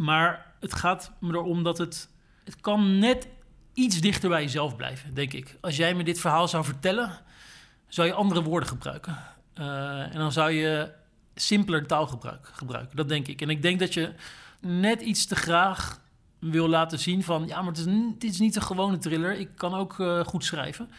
maar 0.01 0.53
het 0.59 0.73
gaat 0.73 1.11
me 1.19 1.33
erom 1.33 1.63
dat 1.63 1.77
het... 1.77 2.09
Het 2.43 2.61
kan 2.61 2.99
net 2.99 3.27
iets 3.73 4.01
dichter 4.01 4.29
bij 4.29 4.41
jezelf 4.41 4.75
blijven, 4.75 5.13
denk 5.13 5.33
ik. 5.33 5.57
Als 5.61 5.75
jij 5.75 5.93
me 5.93 6.03
dit 6.03 6.19
verhaal 6.19 6.47
zou 6.47 6.63
vertellen, 6.63 7.19
zou 7.87 8.07
je 8.07 8.13
andere 8.13 8.41
woorden 8.43 8.69
gebruiken. 8.69 9.17
Uh, 9.59 10.13
en 10.13 10.19
dan 10.19 10.31
zou 10.31 10.51
je 10.51 10.91
simpeler 11.35 11.87
taalgebruik 11.87 12.49
gebruiken. 12.53 12.95
Dat 12.95 13.09
denk 13.09 13.27
ik. 13.27 13.41
En 13.41 13.49
ik 13.49 13.61
denk 13.61 13.79
dat 13.79 13.93
je 13.93 14.13
net 14.59 15.01
iets 15.01 15.25
te 15.25 15.35
graag 15.35 16.01
wil 16.39 16.67
laten 16.67 16.99
zien 16.99 17.23
van... 17.23 17.47
ja, 17.47 17.61
maar 17.61 17.73
het 17.73 17.77
is, 17.77 17.85
dit 18.17 18.31
is 18.31 18.39
niet 18.39 18.55
een 18.55 18.61
gewone 18.61 18.97
thriller. 18.97 19.39
Ik 19.39 19.49
kan 19.55 19.73
ook 19.73 19.97
uh, 19.97 20.23
goed 20.23 20.45
schrijven. 20.45 20.89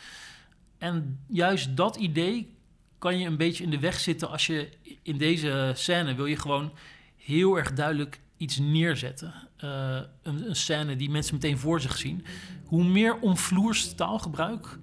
En 0.79 1.25
juist 1.27 1.77
dat 1.77 1.97
idee 1.97 2.57
kan 2.99 3.19
je 3.19 3.27
een 3.27 3.37
beetje 3.37 3.65
in 3.65 3.71
de 3.71 3.81
weg 3.81 4.01
zitten... 4.01 4.31
als 4.31 4.47
je 4.47 4.69
in 5.03 5.19
deze 5.19 5.73
scène 5.75 6.15
wil 6.15 6.27
je 6.27 6.37
gewoon 6.37 6.73
heel 7.17 7.57
erg 7.57 7.73
duidelijk 7.73 8.21
iets 8.43 8.59
neerzetten. 8.59 9.35
Uh, 9.65 9.97
een, 10.23 10.49
een, 10.49 10.57
scène 10.57 10.97
die 10.97 11.11
mensen 11.11 11.35
meteen 11.35 11.59
voor 11.59 11.81
zich 11.81 11.97
zien. 11.97 12.25
Hoe 12.65 12.85
meer 12.85 13.19
omvloers 13.21 13.95
taalgebruik, 13.95 14.79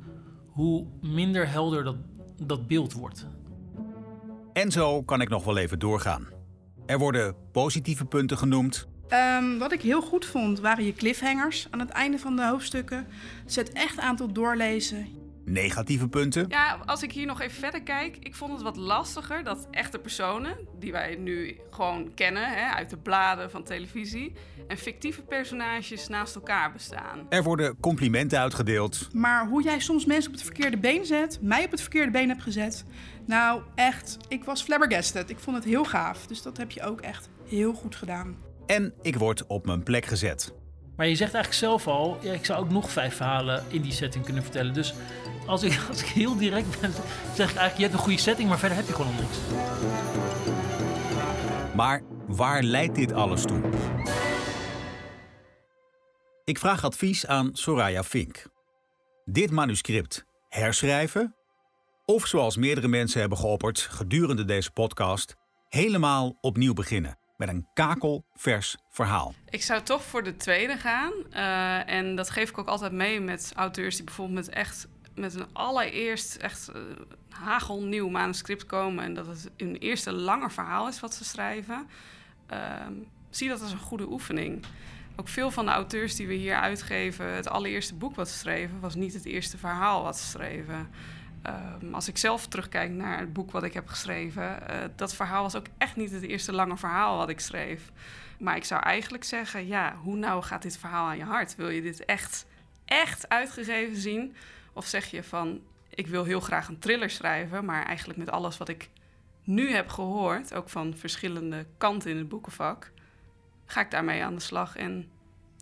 hoe 0.47 0.85
minder 1.01 1.49
helder 1.49 1.83
dat, 1.83 1.95
dat 2.43 2.67
beeld 2.67 2.93
wordt. 2.93 3.27
En 4.53 4.71
zo 4.71 5.03
kan 5.03 5.21
ik 5.21 5.29
nog 5.29 5.43
wel 5.43 5.57
even 5.57 5.79
doorgaan. 5.79 6.27
Er 6.85 6.97
worden 6.97 7.35
positieve 7.51 8.05
punten 8.05 8.37
genoemd. 8.37 8.87
Um, 9.09 9.57
wat 9.57 9.71
ik 9.71 9.81
heel 9.81 10.01
goed 10.01 10.25
vond, 10.25 10.59
waren 10.59 10.85
je 10.85 10.93
cliffhangers 10.93 11.67
aan 11.69 11.79
het 11.79 11.89
einde 11.89 12.17
van 12.17 12.35
de 12.35 12.47
hoofdstukken. 12.47 13.07
Het 13.43 13.53
zet 13.53 13.71
echt 13.73 13.99
aan 13.99 14.15
tot 14.15 14.35
doorlezen 14.35 15.07
negatieve 15.49 16.07
punten? 16.07 16.45
Ja, 16.49 16.79
als 16.85 17.03
ik 17.03 17.11
hier 17.11 17.25
nog 17.25 17.41
even 17.41 17.59
verder 17.59 17.83
kijk, 17.83 18.17
ik 18.19 18.35
vond 18.35 18.51
het 18.51 18.61
wat 18.61 18.77
lastiger 18.77 19.43
dat 19.43 19.67
echte 19.71 19.99
personen, 19.99 20.57
die 20.79 20.91
wij 20.91 21.15
nu 21.15 21.59
gewoon 21.69 22.13
kennen 22.13 22.49
hè, 22.49 22.69
uit 22.75 22.89
de 22.89 22.97
bladen 22.97 23.51
van 23.51 23.63
televisie, 23.63 24.33
en 24.67 24.77
fictieve 24.77 25.21
personages 25.21 26.07
naast 26.07 26.35
elkaar 26.35 26.71
bestaan. 26.71 27.25
Er 27.29 27.43
worden 27.43 27.79
complimenten 27.79 28.39
uitgedeeld. 28.39 29.09
Maar 29.13 29.47
hoe 29.47 29.63
jij 29.63 29.79
soms 29.79 30.05
mensen 30.05 30.31
op 30.31 30.37
het 30.37 30.45
verkeerde 30.45 30.77
been 30.77 31.05
zet, 31.05 31.39
mij 31.41 31.65
op 31.65 31.71
het 31.71 31.81
verkeerde 31.81 32.11
been 32.11 32.29
hebt 32.29 32.41
gezet, 32.41 32.85
nou 33.25 33.61
echt, 33.75 34.17
ik 34.27 34.43
was 34.43 34.61
flabbergasted. 34.61 35.29
Ik 35.29 35.39
vond 35.39 35.55
het 35.55 35.65
heel 35.65 35.85
gaaf. 35.85 36.27
Dus 36.27 36.41
dat 36.41 36.57
heb 36.57 36.71
je 36.71 36.81
ook 36.81 37.01
echt 37.01 37.29
heel 37.47 37.73
goed 37.73 37.95
gedaan. 37.95 38.37
En 38.65 38.93
ik 39.01 39.15
word 39.15 39.47
op 39.47 39.65
mijn 39.65 39.83
plek 39.83 40.05
gezet. 40.05 40.53
Maar 40.99 41.07
je 41.07 41.15
zegt 41.15 41.33
eigenlijk 41.33 41.63
zelf 41.63 41.87
al, 41.87 42.17
ja, 42.21 42.33
ik 42.33 42.45
zou 42.45 42.59
ook 42.59 42.69
nog 42.69 42.91
vijf 42.91 43.15
verhalen 43.15 43.63
in 43.67 43.81
die 43.81 43.91
setting 43.91 44.25
kunnen 44.25 44.43
vertellen. 44.43 44.73
Dus 44.73 44.93
als 45.45 45.63
ik, 45.63 45.81
als 45.89 46.01
ik 46.01 46.07
heel 46.07 46.37
direct 46.37 46.81
ben, 46.81 46.91
zeg 47.35 47.49
ik 47.51 47.57
eigenlijk, 47.57 47.75
je 47.75 47.81
hebt 47.81 47.93
een 47.93 47.99
goede 47.99 48.19
setting, 48.19 48.49
maar 48.49 48.59
verder 48.59 48.77
heb 48.77 48.87
je 48.87 48.93
gewoon 48.93 49.15
nog 49.15 49.21
niks. 49.21 49.37
Maar 51.75 52.01
waar 52.27 52.63
leidt 52.63 52.95
dit 52.95 53.13
alles 53.13 53.41
toe? 53.41 53.61
Ik 56.43 56.59
vraag 56.59 56.83
advies 56.83 57.25
aan 57.25 57.49
Soraya 57.53 58.03
Fink. 58.03 58.45
Dit 59.25 59.51
manuscript 59.51 60.25
herschrijven? 60.49 61.35
Of 62.05 62.27
zoals 62.27 62.57
meerdere 62.57 62.87
mensen 62.87 63.19
hebben 63.19 63.37
geopperd 63.37 63.79
gedurende 63.79 64.45
deze 64.45 64.71
podcast, 64.71 65.35
helemaal 65.69 66.37
opnieuw 66.41 66.73
beginnen? 66.73 67.17
Met 67.39 67.49
een 67.49 67.67
kakelvers 67.73 68.77
verhaal. 68.89 69.33
Ik 69.49 69.63
zou 69.63 69.81
toch 69.81 70.03
voor 70.03 70.23
de 70.23 70.35
tweede 70.35 70.77
gaan. 70.77 71.11
Uh, 71.31 71.89
en 71.89 72.15
dat 72.15 72.29
geef 72.29 72.49
ik 72.49 72.57
ook 72.57 72.67
altijd 72.67 72.91
mee 72.91 73.21
met 73.21 73.51
auteurs 73.55 73.95
die 73.95 74.05
bijvoorbeeld 74.05 74.45
met 74.45 74.49
echt 74.49 74.87
met 75.15 75.33
een 75.35 75.53
allereerst 75.53 76.35
echt 76.35 76.69
uh, 76.75 76.81
hagelnieuw 77.29 78.09
manuscript 78.09 78.65
komen 78.65 79.03
en 79.03 79.13
dat 79.13 79.27
het 79.27 79.49
een 79.57 79.75
eerste 79.75 80.13
langer 80.13 80.51
verhaal 80.51 80.87
is 80.87 80.99
wat 80.99 81.13
ze 81.13 81.23
schrijven. 81.23 81.87
Uh, 82.51 82.87
zie 83.29 83.49
dat 83.49 83.61
als 83.61 83.71
een 83.71 83.77
goede 83.77 84.09
oefening. 84.09 84.65
Ook 85.15 85.27
veel 85.27 85.51
van 85.51 85.65
de 85.65 85.71
auteurs 85.71 86.15
die 86.15 86.27
we 86.27 86.33
hier 86.33 86.55
uitgeven, 86.55 87.25
het 87.25 87.49
allereerste 87.49 87.95
boek 87.95 88.15
wat 88.15 88.29
ze 88.29 88.37
schreven, 88.37 88.79
was 88.79 88.95
niet 88.95 89.13
het 89.13 89.25
eerste 89.25 89.57
verhaal 89.57 90.03
wat 90.03 90.17
ze 90.17 90.27
schreven. 90.27 90.89
Um, 91.47 91.93
als 91.93 92.07
ik 92.07 92.17
zelf 92.17 92.47
terugkijk 92.47 92.91
naar 92.91 93.19
het 93.19 93.33
boek 93.33 93.51
wat 93.51 93.63
ik 93.63 93.73
heb 93.73 93.87
geschreven, 93.87 94.59
uh, 94.69 94.77
dat 94.95 95.15
verhaal 95.15 95.41
was 95.41 95.55
ook 95.55 95.65
echt 95.77 95.95
niet 95.95 96.11
het 96.11 96.21
eerste 96.21 96.53
lange 96.53 96.77
verhaal 96.77 97.17
wat 97.17 97.29
ik 97.29 97.39
schreef. 97.39 97.91
Maar 98.39 98.55
ik 98.55 98.63
zou 98.63 98.81
eigenlijk 98.81 99.23
zeggen, 99.23 99.67
ja, 99.67 99.95
hoe 99.95 100.15
nou 100.15 100.43
gaat 100.43 100.61
dit 100.61 100.77
verhaal 100.77 101.07
aan 101.07 101.17
je 101.17 101.23
hart? 101.23 101.55
Wil 101.55 101.69
je 101.69 101.81
dit 101.81 102.05
echt, 102.05 102.45
echt 102.85 103.29
uitgegeven 103.29 103.97
zien? 103.97 104.35
Of 104.73 104.85
zeg 104.85 105.05
je 105.05 105.23
van, 105.23 105.61
ik 105.89 106.07
wil 106.07 106.23
heel 106.23 106.39
graag 106.39 106.67
een 106.67 106.79
thriller 106.79 107.09
schrijven, 107.09 107.65
maar 107.65 107.85
eigenlijk 107.85 108.19
met 108.19 108.29
alles 108.29 108.57
wat 108.57 108.69
ik 108.69 108.89
nu 109.43 109.71
heb 109.71 109.89
gehoord, 109.89 110.53
ook 110.53 110.69
van 110.69 110.97
verschillende 110.97 111.65
kanten 111.77 112.11
in 112.11 112.17
het 112.17 112.29
boekenvak, 112.29 112.91
ga 113.65 113.81
ik 113.81 113.91
daarmee 113.91 114.23
aan 114.23 114.35
de 114.35 114.41
slag 114.41 114.75
en 114.75 115.09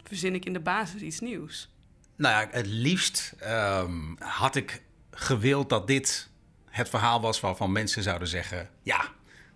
verzin 0.03 0.35
ik 0.35 0.45
in 0.45 0.53
de 0.53 0.59
basis 0.59 1.01
iets 1.01 1.19
nieuws? 1.19 1.69
Nou 2.15 2.41
ja, 2.41 2.47
het 2.51 2.67
liefst 2.67 3.35
um, 3.43 4.15
had 4.19 4.55
ik 4.55 4.81
gewild 5.19 5.69
dat 5.69 5.87
dit 5.87 6.29
het 6.65 6.89
verhaal 6.89 7.21
was 7.21 7.39
waarvan 7.39 7.71
mensen 7.71 8.03
zouden 8.03 8.27
zeggen: 8.27 8.69
ja, 8.83 9.11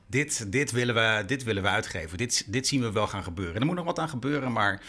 dit, 0.08 0.52
dit, 0.52 0.72
willen, 0.72 0.96
we, 0.96 1.24
dit 1.26 1.44
willen 1.44 1.64
we 1.64 1.70
uitgeven. 1.70 2.18
Dit, 2.18 2.54
dit 2.54 2.68
zien 2.68 2.82
we 2.82 2.92
wel 2.92 3.08
gaan 3.08 3.24
gebeuren. 3.24 3.62
Er 3.62 3.66
moet 3.66 3.76
nog 3.76 3.86
wat 3.86 4.00
aan 4.00 4.10
gebeuren, 4.10 4.52
maar, 4.52 4.82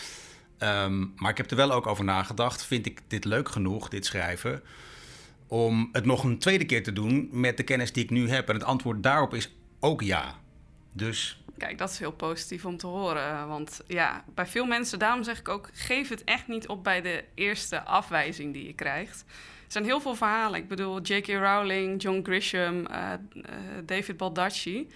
um, 0.58 1.12
maar 1.16 1.30
ik 1.30 1.36
heb 1.36 1.50
er 1.50 1.56
wel 1.56 1.72
ook 1.72 1.86
over 1.86 2.04
nagedacht. 2.04 2.64
Vind 2.64 2.86
ik 2.86 3.00
dit 3.06 3.24
leuk 3.24 3.48
genoeg, 3.48 3.88
dit 3.88 4.06
schrijven, 4.06 4.62
om 5.46 5.88
het 5.92 6.04
nog 6.04 6.24
een 6.24 6.38
tweede 6.38 6.64
keer 6.64 6.82
te 6.82 6.92
doen 6.92 7.28
met 7.30 7.56
de 7.56 7.62
kennis 7.62 7.92
die 7.92 8.04
ik 8.04 8.10
nu 8.10 8.28
heb? 8.28 8.48
En 8.48 8.54
het 8.54 8.64
antwoord 8.64 9.02
daarop 9.02 9.34
is 9.34 9.54
ook 9.80 10.00
ja. 10.00 10.34
Dus 10.92 11.42
Kijk, 11.58 11.78
dat 11.78 11.90
is 11.90 11.98
heel 11.98 12.12
positief 12.12 12.64
om 12.64 12.76
te 12.76 12.86
horen. 12.86 13.48
Want 13.48 13.80
ja, 13.86 14.24
bij 14.34 14.46
veel 14.46 14.64
mensen, 14.64 14.98
daarom 14.98 15.22
zeg 15.22 15.38
ik 15.38 15.48
ook: 15.48 15.70
geef 15.72 16.08
het 16.08 16.24
echt 16.24 16.48
niet 16.48 16.68
op 16.68 16.84
bij 16.84 17.00
de 17.00 17.24
eerste 17.34 17.82
afwijzing 17.82 18.52
die 18.52 18.66
je 18.66 18.72
krijgt. 18.72 19.24
Er 19.72 19.78
zijn 19.78 19.90
heel 19.90 20.00
veel 20.00 20.14
verhalen. 20.14 20.60
Ik 20.60 20.68
bedoel, 20.68 21.00
J.K. 21.00 21.26
Rowling, 21.26 22.02
John 22.02 22.20
Grisham, 22.22 22.86
uh, 22.90 23.12
David 23.84 24.16
Baldacci. 24.16 24.88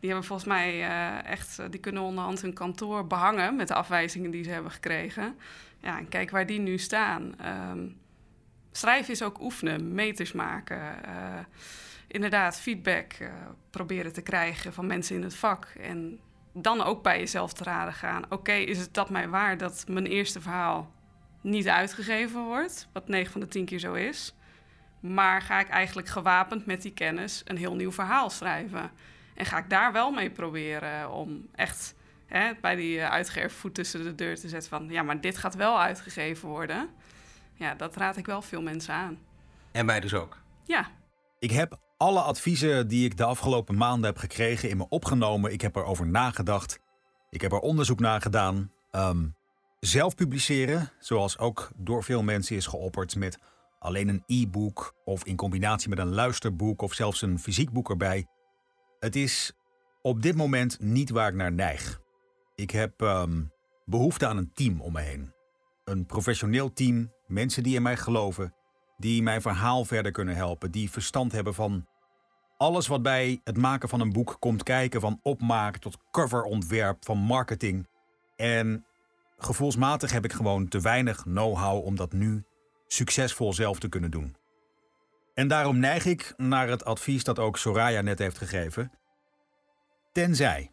Die 0.00 0.10
hebben 0.10 0.24
volgens 0.24 0.48
mij 0.48 0.78
uh, 0.78 1.24
echt, 1.24 1.60
die 1.70 1.80
kunnen 1.80 2.02
onderhand 2.02 2.40
hun 2.40 2.52
kantoor 2.52 3.06
behangen 3.06 3.56
met 3.56 3.68
de 3.68 3.74
afwijzingen 3.74 4.30
die 4.30 4.44
ze 4.44 4.50
hebben 4.50 4.70
gekregen. 4.70 5.38
Ja, 5.78 5.98
en 5.98 6.08
kijk 6.08 6.30
waar 6.30 6.46
die 6.46 6.60
nu 6.60 6.78
staan. 6.78 7.34
Um, 7.70 8.00
schrijven 8.72 9.12
is 9.12 9.22
ook 9.22 9.40
oefenen, 9.40 9.94
meters 9.94 10.32
maken. 10.32 10.80
Inderdaad, 12.06 12.60
feedback 12.60 13.12
proberen 13.70 14.12
te 14.12 14.22
krijgen 14.22 14.72
van 14.72 14.86
mensen 14.86 15.16
in 15.16 15.22
het 15.22 15.36
vak. 15.36 15.64
En 15.80 16.20
dan 16.52 16.82
ook 16.82 17.02
bij 17.02 17.18
jezelf 17.18 17.52
te 17.52 17.64
raden 17.64 17.94
gaan. 17.94 18.24
Oké, 18.28 18.52
is 18.52 18.78
het 18.78 18.94
dat 18.94 19.10
mij 19.10 19.28
waar 19.28 19.58
dat 19.58 19.84
mijn 19.88 20.06
eerste 20.06 20.40
verhaal 20.40 20.93
niet 21.44 21.68
uitgegeven 21.68 22.44
wordt, 22.44 22.88
wat 22.92 23.08
9 23.08 23.32
van 23.32 23.40
de 23.40 23.48
10 23.48 23.64
keer 23.64 23.78
zo 23.78 23.92
is. 23.92 24.34
Maar 25.00 25.42
ga 25.42 25.60
ik 25.60 25.68
eigenlijk 25.68 26.08
gewapend 26.08 26.66
met 26.66 26.82
die 26.82 26.92
kennis 26.92 27.42
een 27.44 27.56
heel 27.56 27.74
nieuw 27.74 27.92
verhaal 27.92 28.30
schrijven? 28.30 28.90
En 29.34 29.46
ga 29.46 29.58
ik 29.58 29.70
daar 29.70 29.92
wel 29.92 30.10
mee 30.10 30.30
proberen 30.30 31.10
om 31.10 31.48
echt 31.54 31.94
hè, 32.26 32.52
bij 32.60 32.74
die 32.76 33.00
eh, 33.00 33.10
uitgever 33.10 33.50
voet 33.50 33.74
tussen 33.74 34.02
de 34.02 34.14
deur 34.14 34.40
te 34.40 34.48
zetten 34.48 34.70
van... 34.70 34.88
ja, 34.88 35.02
maar 35.02 35.20
dit 35.20 35.36
gaat 35.36 35.54
wel 35.54 35.80
uitgegeven 35.80 36.48
worden. 36.48 36.88
Ja, 37.54 37.74
dat 37.74 37.96
raad 37.96 38.16
ik 38.16 38.26
wel 38.26 38.42
veel 38.42 38.62
mensen 38.62 38.94
aan. 38.94 39.18
En 39.72 39.86
mij 39.86 40.00
dus 40.00 40.14
ook? 40.14 40.38
Ja. 40.64 40.90
Ik 41.38 41.50
heb 41.50 41.78
alle 41.96 42.20
adviezen 42.20 42.88
die 42.88 43.04
ik 43.04 43.16
de 43.16 43.24
afgelopen 43.24 43.76
maanden 43.76 44.04
heb 44.04 44.18
gekregen 44.18 44.68
in 44.68 44.76
me 44.76 44.88
opgenomen. 44.88 45.52
Ik 45.52 45.60
heb 45.60 45.76
erover 45.76 46.06
nagedacht. 46.06 46.78
Ik 47.30 47.40
heb 47.40 47.52
er 47.52 47.58
onderzoek 47.58 48.00
naar 48.00 48.20
gedaan. 48.20 48.72
Um, 48.92 49.34
zelf 49.86 50.14
publiceren, 50.14 50.90
zoals 50.98 51.38
ook 51.38 51.70
door 51.76 52.04
veel 52.04 52.22
mensen 52.22 52.56
is 52.56 52.66
geopperd 52.66 53.16
met 53.16 53.38
alleen 53.78 54.08
een 54.08 54.22
e-book 54.26 54.94
of 55.04 55.24
in 55.24 55.36
combinatie 55.36 55.88
met 55.88 55.98
een 55.98 56.14
luisterboek 56.14 56.82
of 56.82 56.92
zelfs 56.92 57.22
een 57.22 57.38
fysiek 57.38 57.70
boek 57.70 57.90
erbij. 57.90 58.26
Het 58.98 59.16
is 59.16 59.52
op 60.02 60.22
dit 60.22 60.36
moment 60.36 60.80
niet 60.80 61.10
waar 61.10 61.28
ik 61.28 61.34
naar 61.34 61.52
neig. 61.52 62.00
Ik 62.54 62.70
heb 62.70 63.00
um, 63.00 63.52
behoefte 63.84 64.26
aan 64.26 64.36
een 64.36 64.52
team 64.54 64.80
om 64.80 64.92
me 64.92 65.00
heen. 65.00 65.32
Een 65.84 66.06
professioneel 66.06 66.72
team, 66.72 67.12
mensen 67.26 67.62
die 67.62 67.74
in 67.74 67.82
mij 67.82 67.96
geloven, 67.96 68.54
die 68.96 69.22
mijn 69.22 69.42
verhaal 69.42 69.84
verder 69.84 70.12
kunnen 70.12 70.36
helpen, 70.36 70.70
die 70.70 70.90
verstand 70.90 71.32
hebben 71.32 71.54
van 71.54 71.86
alles 72.56 72.86
wat 72.86 73.02
bij 73.02 73.40
het 73.44 73.56
maken 73.56 73.88
van 73.88 74.00
een 74.00 74.12
boek 74.12 74.36
komt 74.38 74.62
kijken, 74.62 75.00
van 75.00 75.20
opmaken 75.22 75.80
tot 75.80 75.98
coverontwerp, 76.10 77.04
van 77.04 77.18
marketing. 77.18 77.88
En 78.36 78.84
gevoelsmatig 79.36 80.12
heb 80.12 80.24
ik 80.24 80.32
gewoon 80.32 80.68
te 80.68 80.80
weinig 80.80 81.22
know-how 81.22 81.84
om 81.84 81.96
dat 81.96 82.12
nu 82.12 82.44
succesvol 82.86 83.52
zelf 83.52 83.78
te 83.78 83.88
kunnen 83.88 84.10
doen. 84.10 84.36
En 85.34 85.48
daarom 85.48 85.78
neig 85.78 86.06
ik 86.06 86.34
naar 86.36 86.68
het 86.68 86.84
advies 86.84 87.24
dat 87.24 87.38
ook 87.38 87.58
Soraya 87.58 88.00
net 88.00 88.18
heeft 88.18 88.38
gegeven. 88.38 88.92
Tenzij. 90.12 90.70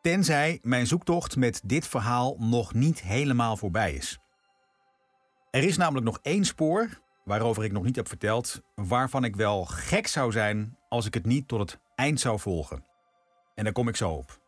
Tenzij 0.00 0.58
mijn 0.62 0.86
zoektocht 0.86 1.36
met 1.36 1.60
dit 1.64 1.86
verhaal 1.86 2.36
nog 2.38 2.74
niet 2.74 3.00
helemaal 3.02 3.56
voorbij 3.56 3.94
is. 3.94 4.18
Er 5.50 5.64
is 5.64 5.76
namelijk 5.76 6.06
nog 6.06 6.18
één 6.22 6.44
spoor, 6.44 7.00
waarover 7.24 7.64
ik 7.64 7.72
nog 7.72 7.82
niet 7.82 7.96
heb 7.96 8.08
verteld, 8.08 8.60
waarvan 8.74 9.24
ik 9.24 9.36
wel 9.36 9.64
gek 9.64 10.06
zou 10.06 10.32
zijn 10.32 10.78
als 10.88 11.06
ik 11.06 11.14
het 11.14 11.26
niet 11.26 11.48
tot 11.48 11.60
het 11.60 11.80
eind 11.94 12.20
zou 12.20 12.38
volgen. 12.38 12.84
En 13.54 13.64
daar 13.64 13.72
kom 13.72 13.88
ik 13.88 13.96
zo 13.96 14.10
op. 14.10 14.40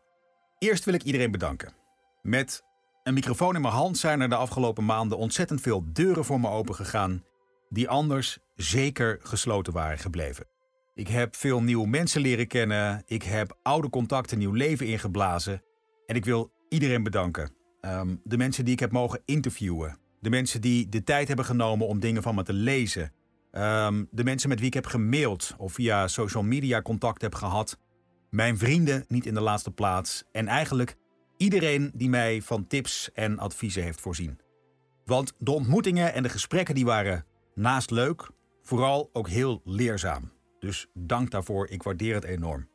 Eerst 0.57 0.85
wil 0.85 0.93
ik 0.93 1.03
iedereen 1.03 1.31
bedanken. 1.31 1.73
Met 2.21 2.63
een 3.03 3.13
microfoon 3.13 3.55
in 3.55 3.61
mijn 3.61 3.73
hand 3.73 3.97
zijn 3.97 4.21
er 4.21 4.29
de 4.29 4.35
afgelopen 4.35 4.85
maanden 4.85 5.17
ontzettend 5.17 5.61
veel 5.61 5.83
deuren 5.93 6.25
voor 6.25 6.39
me 6.39 6.49
open 6.49 6.75
gegaan 6.75 7.23
die 7.69 7.89
anders 7.89 8.37
zeker 8.55 9.19
gesloten 9.21 9.73
waren 9.73 9.97
gebleven. 9.97 10.45
Ik 10.93 11.07
heb 11.07 11.35
veel 11.35 11.61
nieuwe 11.61 11.87
mensen 11.87 12.21
leren 12.21 12.47
kennen, 12.47 13.03
ik 13.05 13.23
heb 13.23 13.57
oude 13.61 13.89
contacten 13.89 14.37
nieuw 14.37 14.51
leven 14.51 14.87
ingeblazen 14.87 15.63
en 16.05 16.15
ik 16.15 16.25
wil 16.25 16.51
iedereen 16.69 17.03
bedanken. 17.03 17.51
Ehm, 17.81 18.15
de 18.23 18.37
mensen 18.37 18.65
die 18.65 18.73
ik 18.73 18.79
heb 18.79 18.91
mogen 18.91 19.21
interviewen, 19.25 19.97
de 20.19 20.29
mensen 20.29 20.61
die 20.61 20.89
de 20.89 21.03
tijd 21.03 21.27
hebben 21.27 21.45
genomen 21.45 21.87
om 21.87 21.99
dingen 21.99 22.21
van 22.21 22.35
me 22.35 22.43
te 22.43 22.53
lezen, 22.53 23.11
ehm, 23.51 24.03
de 24.11 24.23
mensen 24.23 24.49
met 24.49 24.59
wie 24.59 24.67
ik 24.67 24.73
heb 24.73 24.85
gemaild 24.85 25.55
of 25.57 25.73
via 25.73 26.07
social 26.07 26.43
media 26.43 26.81
contact 26.81 27.21
heb 27.21 27.35
gehad, 27.35 27.77
mijn 28.29 28.57
vrienden 28.57 29.05
niet 29.07 29.25
in 29.25 29.33
de 29.33 29.41
laatste 29.41 29.71
plaats 29.71 30.23
en 30.31 30.47
eigenlijk 30.47 30.97
iedereen 31.37 31.91
die 31.93 32.09
mij 32.09 32.41
van 32.41 32.67
tips 32.67 33.11
en 33.13 33.39
adviezen 33.39 33.83
heeft 33.83 34.01
voorzien. 34.01 34.39
Want 35.05 35.33
de 35.37 35.51
ontmoetingen 35.51 36.13
en 36.13 36.23
de 36.23 36.29
gesprekken 36.29 36.75
die 36.75 36.85
waren 36.85 37.25
naast 37.55 37.91
leuk, 37.91 38.29
vooral 38.61 39.09
ook 39.13 39.29
heel 39.29 39.61
leerzaam. 39.63 40.31
Dus 40.59 40.87
dank 40.93 41.31
daarvoor, 41.31 41.67
ik 41.67 41.83
waardeer 41.83 42.15
het 42.15 42.23
enorm. 42.23 42.69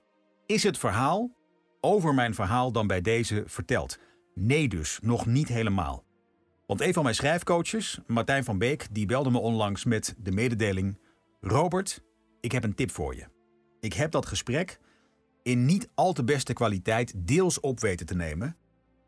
Is 0.47 0.63
het 0.63 0.79
verhaal 0.79 1.37
over 1.81 2.15
mijn 2.15 2.35
verhaal 2.35 2.73
dan 2.73 2.87
bij 2.87 3.01
deze 3.01 3.43
verteld? 3.47 3.99
Nee 4.35 4.69
dus, 4.69 4.99
nog 5.03 5.27
niet 5.27 5.49
helemaal. 5.49 6.05
Want 6.67 6.81
een 6.81 6.93
van 6.93 7.03
mijn 7.03 7.15
schrijfcoaches, 7.15 7.99
Martijn 8.07 8.45
van 8.45 8.59
Beek, 8.59 8.87
die 8.91 9.07
belde 9.07 9.31
me 9.31 9.39
onlangs 9.39 9.85
met 9.85 10.15
de 10.19 10.33
mededeling: 10.33 10.99
Robert, 11.41 12.03
ik 12.41 12.53
heb 12.53 12.65
een 12.65 12.75
tip 12.75 12.91
voor 12.91 13.15
je. 13.15 13.25
Ik 13.81 13.93
heb 13.93 14.11
dat 14.11 14.27
gesprek 14.27 14.79
in 15.49 15.67
niet 15.67 15.89
al 15.95 16.13
te 16.13 16.25
beste 16.25 16.53
kwaliteit 16.53 17.13
deels 17.17 17.61
op 17.61 17.81
weten 17.81 18.07
te 18.07 18.15
nemen. 18.15 18.57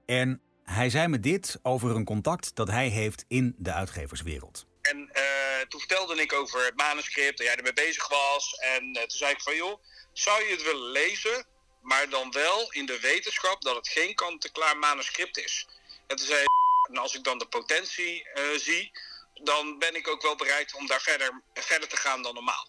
En 0.07 0.43
hij 0.65 0.91
zei 0.91 1.09
me 1.09 1.21
dit 1.21 1.59
over 1.63 1.91
een 1.97 2.05
contact 2.05 2.55
dat 2.55 2.69
hij 2.69 2.89
heeft 2.89 3.25
in 3.29 3.55
de 3.59 3.73
uitgeverswereld. 3.73 4.67
En 4.83 4.99
uh, 4.99 5.61
toen 5.69 5.81
vertelde 5.81 6.23
ik 6.23 6.33
over 6.33 6.65
het 6.65 6.77
manuscript, 6.77 7.39
dat 7.39 7.47
jij 7.47 7.57
ermee 7.57 7.73
bezig 7.73 8.09
was. 8.09 8.55
En 8.55 8.85
uh, 8.85 9.01
toen 9.01 9.19
zei 9.19 9.33
ik 9.33 9.41
van, 9.41 9.57
joh, 9.57 9.83
zou 10.13 10.45
je 10.45 10.51
het 10.51 10.63
willen 10.63 10.91
lezen, 10.91 11.45
maar 11.83 12.09
dan 12.09 12.31
wel 12.31 12.73
in 12.73 12.87
de 12.87 13.01
wetenschap 13.01 13.63
dat 13.63 13.77
het 13.77 13.89
geen 13.89 14.15
kant-en-klaar 14.15 14.77
manuscript 14.77 15.39
is. 15.39 15.67
En 16.07 16.17
toen 16.17 16.27
zei 16.27 16.45
en 16.91 16.97
als 16.97 17.17
ik 17.17 17.25
dan 17.25 17.39
de 17.39 17.47
potentie 17.47 18.29
uh, 18.35 18.59
zie, 18.59 18.91
dan 19.35 19.79
ben 19.79 19.95
ik 19.95 20.09
ook 20.09 20.23
wel 20.23 20.37
bereid 20.37 20.75
om 20.75 20.87
daar 20.87 21.01
verder, 21.01 21.43
verder 21.55 21.89
te 21.89 21.97
gaan 21.97 22.23
dan 22.23 22.35
normaal. 22.35 22.69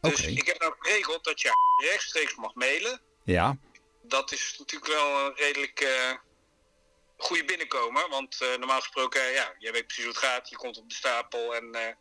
Dus 0.00 0.26
ik 0.26 0.46
heb 0.46 0.60
nou 0.60 0.74
geregeld 0.78 1.24
dat 1.24 1.40
je 1.40 1.50
rechtstreeks 1.90 2.34
mag 2.34 2.54
mailen. 2.54 3.00
Ja. 3.24 3.56
Dat 4.02 4.32
is 4.32 4.56
natuurlijk 4.58 4.92
wel 4.92 5.26
een 5.26 5.34
redelijk 5.34 5.80
uh, 5.80 6.14
goede 7.16 7.44
binnenkomen. 7.44 8.10
Want 8.10 8.38
uh, 8.42 8.58
normaal 8.58 8.80
gesproken, 8.80 9.20
uh, 9.20 9.34
ja, 9.34 9.54
jij 9.58 9.72
weet 9.72 9.84
precies 9.84 10.04
hoe 10.04 10.12
het 10.12 10.22
gaat. 10.22 10.48
Je 10.48 10.56
komt 10.56 10.78
op 10.78 10.88
de 10.88 10.94
stapel 10.94 11.54
en... 11.54 11.96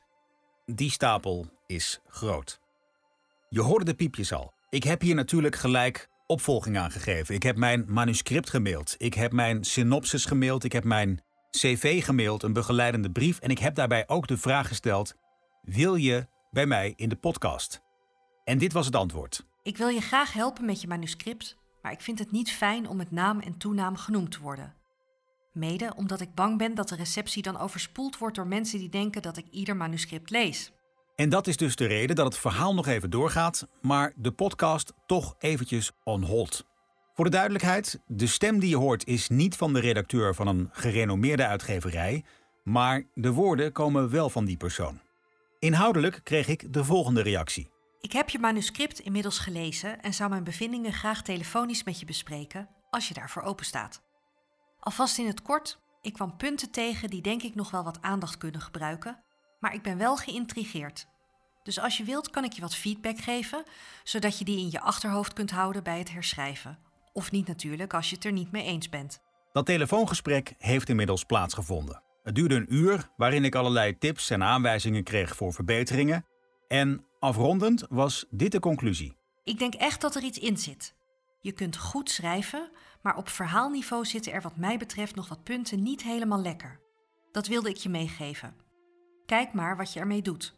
Die 0.66 0.92
stapel 0.92 1.50
is 1.68 2.00
groot. 2.08 2.60
Je 3.50 3.62
hoorde 3.62 3.86
de 3.86 3.96
piepjes 3.96 4.34
al. 4.34 4.54
Ik 4.70 4.84
heb 4.84 5.02
hier 5.02 5.16
natuurlijk 5.16 5.56
gelijk 5.56 6.10
opvolging 6.26 6.78
aangegeven. 6.78 7.36
Ik 7.36 7.44
heb 7.44 7.56
mijn 7.56 7.86
manuscript 7.88 8.50
gemaild. 8.50 8.96
Ik 8.98 9.14
heb 9.14 9.32
mijn 9.32 9.64
synopsis 9.64 10.26
gemaild. 10.26 10.64
Ik 10.64 10.72
heb 10.72 10.84
mijn 10.84 11.24
cv 11.52 12.04
gemaild, 12.04 12.44
een 12.44 12.54
begeleidende 12.54 13.12
brief. 13.12 13.40
En 13.40 13.50
ik 13.50 13.60
heb 13.60 13.76
daarbij 13.76 14.08
ook 14.08 14.28
de 14.28 14.38
vraag 14.38 14.68
gesteld: 14.68 15.14
wil 15.62 15.96
je 15.96 16.28
bij 16.52 16.66
mij 16.66 16.94
in 16.96 17.10
de 17.10 17.16
podcast? 17.16 17.82
En 18.48 18.58
dit 18.58 18.74
was 18.74 18.86
het 18.86 18.96
antwoord. 18.96 19.46
Ik 19.64 19.78
wil 19.78 19.88
je 19.88 20.02
graag 20.02 20.34
helpen 20.34 20.66
met 20.66 20.82
je 20.82 20.88
manuscript, 20.88 21.58
maar 21.82 21.92
ik 21.92 22.02
vind 22.02 22.20
het 22.20 22.32
niet 22.32 22.52
fijn 22.52 22.88
om 22.88 22.98
met 22.98 23.12
naam 23.12 23.40
en 23.40 23.58
toenaam 23.58 23.96
genoemd 23.96 24.32
te 24.32 24.42
worden. 24.42 24.74
Mede 25.54 25.94
omdat 25.96 26.22
ik 26.22 26.34
bang 26.34 26.58
ben 26.58 26.76
dat 26.76 26.90
de 26.90 26.96
receptie 26.96 27.44
dan 27.44 27.58
overspoeld 27.58 28.18
wordt 28.18 28.36
door 28.36 28.48
mensen 28.48 28.80
die 28.80 28.90
denken 28.90 29.22
dat 29.22 29.38
ik 29.38 29.46
ieder 29.52 29.76
manuscript 29.76 30.30
lees. 30.30 30.72
En 31.16 31.30
dat 31.30 31.48
is 31.48 31.58
dus 31.58 31.76
de 31.76 31.86
reden 31.86 32.16
dat 32.16 32.26
het 32.26 32.38
verhaal 32.38 32.74
nog 32.74 32.88
even 32.88 33.10
doorgaat, 33.10 33.68
maar 33.82 34.14
de 34.16 34.32
podcast 34.32 34.94
toch 35.06 35.36
eventjes 35.40 35.92
on 36.04 36.24
hold. 36.24 36.66
Voor 37.14 37.26
de 37.26 37.32
duidelijkheid, 37.32 38.00
de 38.06 38.28
stem 38.28 38.60
die 38.60 38.70
je 38.70 38.78
hoort 38.78 39.06
is 39.08 39.30
niet 39.30 39.56
van 39.56 39.74
de 39.74 39.80
redacteur 39.80 40.36
van 40.36 40.48
een 40.48 40.70
gerenommeerde 40.72 41.46
uitgeverij, 41.46 42.24
maar 42.64 43.04
de 43.14 43.32
woorden 43.32 43.72
komen 43.72 44.10
wel 44.10 44.30
van 44.30 44.46
die 44.46 44.58
persoon. 44.58 45.00
Inhoudelijk 45.60 46.20
kreeg 46.24 46.48
ik 46.48 46.74
de 46.74 46.84
volgende 46.84 47.22
reactie. 47.22 47.76
Ik 48.00 48.12
heb 48.12 48.30
je 48.30 48.40
manuscript 48.40 49.00
inmiddels 49.00 49.40
gelezen 49.40 50.02
en 50.02 50.14
zou 50.14 50.30
mijn 50.30 50.44
bevindingen 50.44 50.94
graag 50.94 51.22
telefonisch 51.22 51.84
met 51.84 52.00
je 52.00 52.06
bespreken 52.06 52.70
als 52.90 53.08
je 53.08 53.14
daarvoor 53.14 53.42
open 53.42 53.66
staat. 53.66 54.02
Alvast 54.80 55.18
in 55.18 55.28
het 55.28 55.42
kort, 55.42 55.80
ik 56.02 56.14
kwam 56.14 56.38
punten 56.38 56.72
tegen 56.72 57.10
die 57.10 57.22
denk 57.22 57.44
ik 57.44 57.56
nog 57.56 57.72
wel 57.72 57.84
wat 57.84 58.02
aandacht 58.02 58.38
kunnen 58.38 58.62
gebruiken, 58.62 59.24
maar 59.60 59.74
ik 59.74 59.82
ben 59.82 59.98
wel 59.98 60.18
geïntrigeerd. 60.18 61.08
Dus 61.64 61.80
als 61.80 61.98
je 61.98 62.04
wilt 62.04 62.30
kan 62.30 62.44
ik 62.44 62.54
je 62.54 62.62
wat 62.62 62.76
feedback 62.76 63.18
geven, 63.18 63.64
zodat 64.04 64.38
je 64.38 64.46
die 64.46 64.58
in 64.58 64.72
je 64.72 64.82
achterhoofd 64.82 65.34
kunt 65.34 65.52
houden 65.52 65.84
bij 65.84 66.00
het 66.00 66.12
herschrijven. 66.12 66.80
Of 67.14 67.32
niet 67.32 67.48
natuurlijk 67.48 67.94
als 67.94 68.10
je 68.10 68.16
het 68.16 68.26
er 68.26 68.32
niet 68.32 68.52
mee 68.52 68.64
eens 68.64 68.90
bent. 68.90 69.20
Dat 69.52 69.66
telefoongesprek 69.66 70.54
heeft 70.58 70.90
inmiddels 70.90 71.24
plaatsgevonden. 71.24 72.02
Het 72.24 72.36
duurde 72.36 72.56
een 72.56 72.74
uur 72.74 73.10
waarin 73.18 73.46
ik 73.46 73.56
allerlei 73.56 73.98
tips 73.98 74.30
en 74.30 74.44
aanwijzingen 74.44 75.04
kreeg 75.04 75.36
voor 75.36 75.54
verbeteringen. 75.54 76.26
En 76.68 77.06
afrondend 77.28 77.86
was 77.90 78.26
dit 78.30 78.52
de 78.52 78.60
conclusie. 78.60 79.16
Ik 79.44 79.60
denk 79.60 79.74
echt 79.74 80.02
dat 80.02 80.16
er 80.16 80.24
iets 80.24 80.40
in 80.40 80.58
zit. 80.58 80.96
Je 81.40 81.52
kunt 81.52 81.78
goed 81.78 82.10
schrijven, 82.10 82.70
maar 83.02 83.18
op 83.18 83.30
verhaalniveau 83.30 84.06
zitten 84.06 84.32
er 84.32 84.42
wat 84.42 84.58
mij 84.58 84.78
betreft 84.78 85.16
nog 85.16 85.30
wat 85.30 85.44
punten 85.44 85.84
niet 85.84 86.04
helemaal 86.04 86.42
lekker. 86.42 86.80
Dat 87.32 87.48
wilde 87.48 87.70
ik 87.70 87.76
je 87.76 87.90
meegeven. 87.90 88.56
Kijk 89.26 89.54
maar 89.54 89.78
wat 89.78 89.94
je 89.94 90.00
ermee 90.00 90.22
doet. 90.22 90.54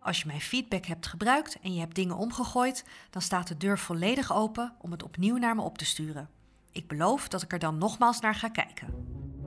Als 0.00 0.20
je 0.20 0.26
mijn 0.26 0.40
feedback 0.40 0.84
hebt 0.84 1.06
gebruikt 1.06 1.58
en 1.62 1.74
je 1.74 1.80
hebt 1.80 1.94
dingen 1.94 2.16
omgegooid, 2.16 2.84
dan 3.10 3.22
staat 3.22 3.48
de 3.48 3.56
deur 3.56 3.78
volledig 3.78 4.32
open 4.32 4.74
om 4.80 4.90
het 4.90 5.02
opnieuw 5.02 5.36
naar 5.36 5.54
me 5.54 5.62
op 5.62 5.78
te 5.78 5.84
sturen. 5.84 6.28
Ik 6.72 6.88
beloof 6.88 7.28
dat 7.28 7.42
ik 7.42 7.52
er 7.52 7.58
dan 7.58 7.78
nogmaals 7.78 8.20
naar 8.20 8.34
ga 8.34 8.48
kijken. 8.48 8.88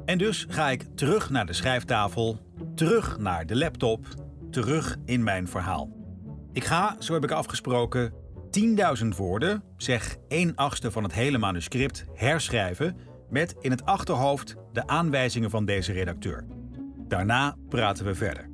En 0.06 0.18
dus 0.18 0.46
ga 0.50 0.70
ik 0.70 0.86
terug 0.96 1.30
naar 1.30 1.46
de 1.46 1.54
schrijftafel, 1.54 2.40
terug 2.76 3.18
naar 3.18 3.46
de 3.46 3.56
laptop, 3.56 4.06
terug 4.52 4.98
in 5.06 5.24
mijn 5.24 5.48
verhaal. 5.48 5.98
Ik 6.58 6.66
ga, 6.66 6.96
zo 7.00 7.14
heb 7.14 7.24
ik 7.24 7.32
afgesproken, 7.32 8.14
10.000 9.02 9.08
woorden, 9.18 9.64
zeg 9.76 10.18
1 10.28 10.56
achtste 10.56 10.92
van 10.92 11.04
het 11.04 11.14
hele 11.14 11.38
manuscript, 11.38 12.06
herschrijven 12.14 12.98
met 13.30 13.56
in 13.60 13.72
het 13.72 13.86
achterhoofd 13.86 14.56
de 14.74 14.88
aanwijzingen 14.88 15.50
van 15.50 15.66
deze 15.66 15.92
redacteur. 15.92 16.46
Daarna 17.08 17.56
praten 17.70 18.06
we 18.06 18.16
verder. 18.16 18.50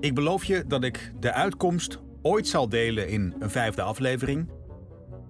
Ik 0.00 0.14
beloof 0.14 0.44
je 0.44 0.64
dat 0.66 0.84
ik 0.84 1.12
de 1.20 1.32
uitkomst 1.32 1.98
ooit 2.22 2.48
zal 2.48 2.68
delen 2.68 3.08
in 3.08 3.34
een 3.38 3.50
vijfde 3.50 3.82
aflevering. 3.82 4.50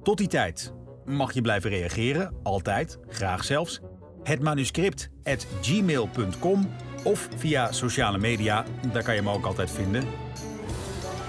Tot 0.02 0.18
die 0.18 0.28
tijd 0.28 0.72
mag 1.04 1.32
je 1.32 1.40
blijven 1.40 1.70
reageren, 1.70 2.34
altijd, 2.42 2.98
graag 3.08 3.44
zelfs. 3.44 3.80
Het 4.22 4.42
manuscript 4.42 5.10
at 5.22 5.46
gmail.com 5.60 6.70
of 7.04 7.28
via 7.36 7.72
sociale 7.72 8.18
media, 8.18 8.64
daar 8.92 9.02
kan 9.02 9.14
je 9.14 9.22
me 9.22 9.32
ook 9.32 9.46
altijd 9.46 9.70
vinden. 9.70 10.04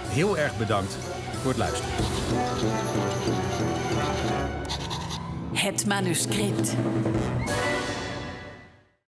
Heel 0.09 0.37
erg 0.37 0.57
bedankt 0.57 0.97
voor 1.41 1.49
het 1.49 1.57
luisteren. 1.57 1.89
Het 5.53 5.85
manuscript. 5.85 6.75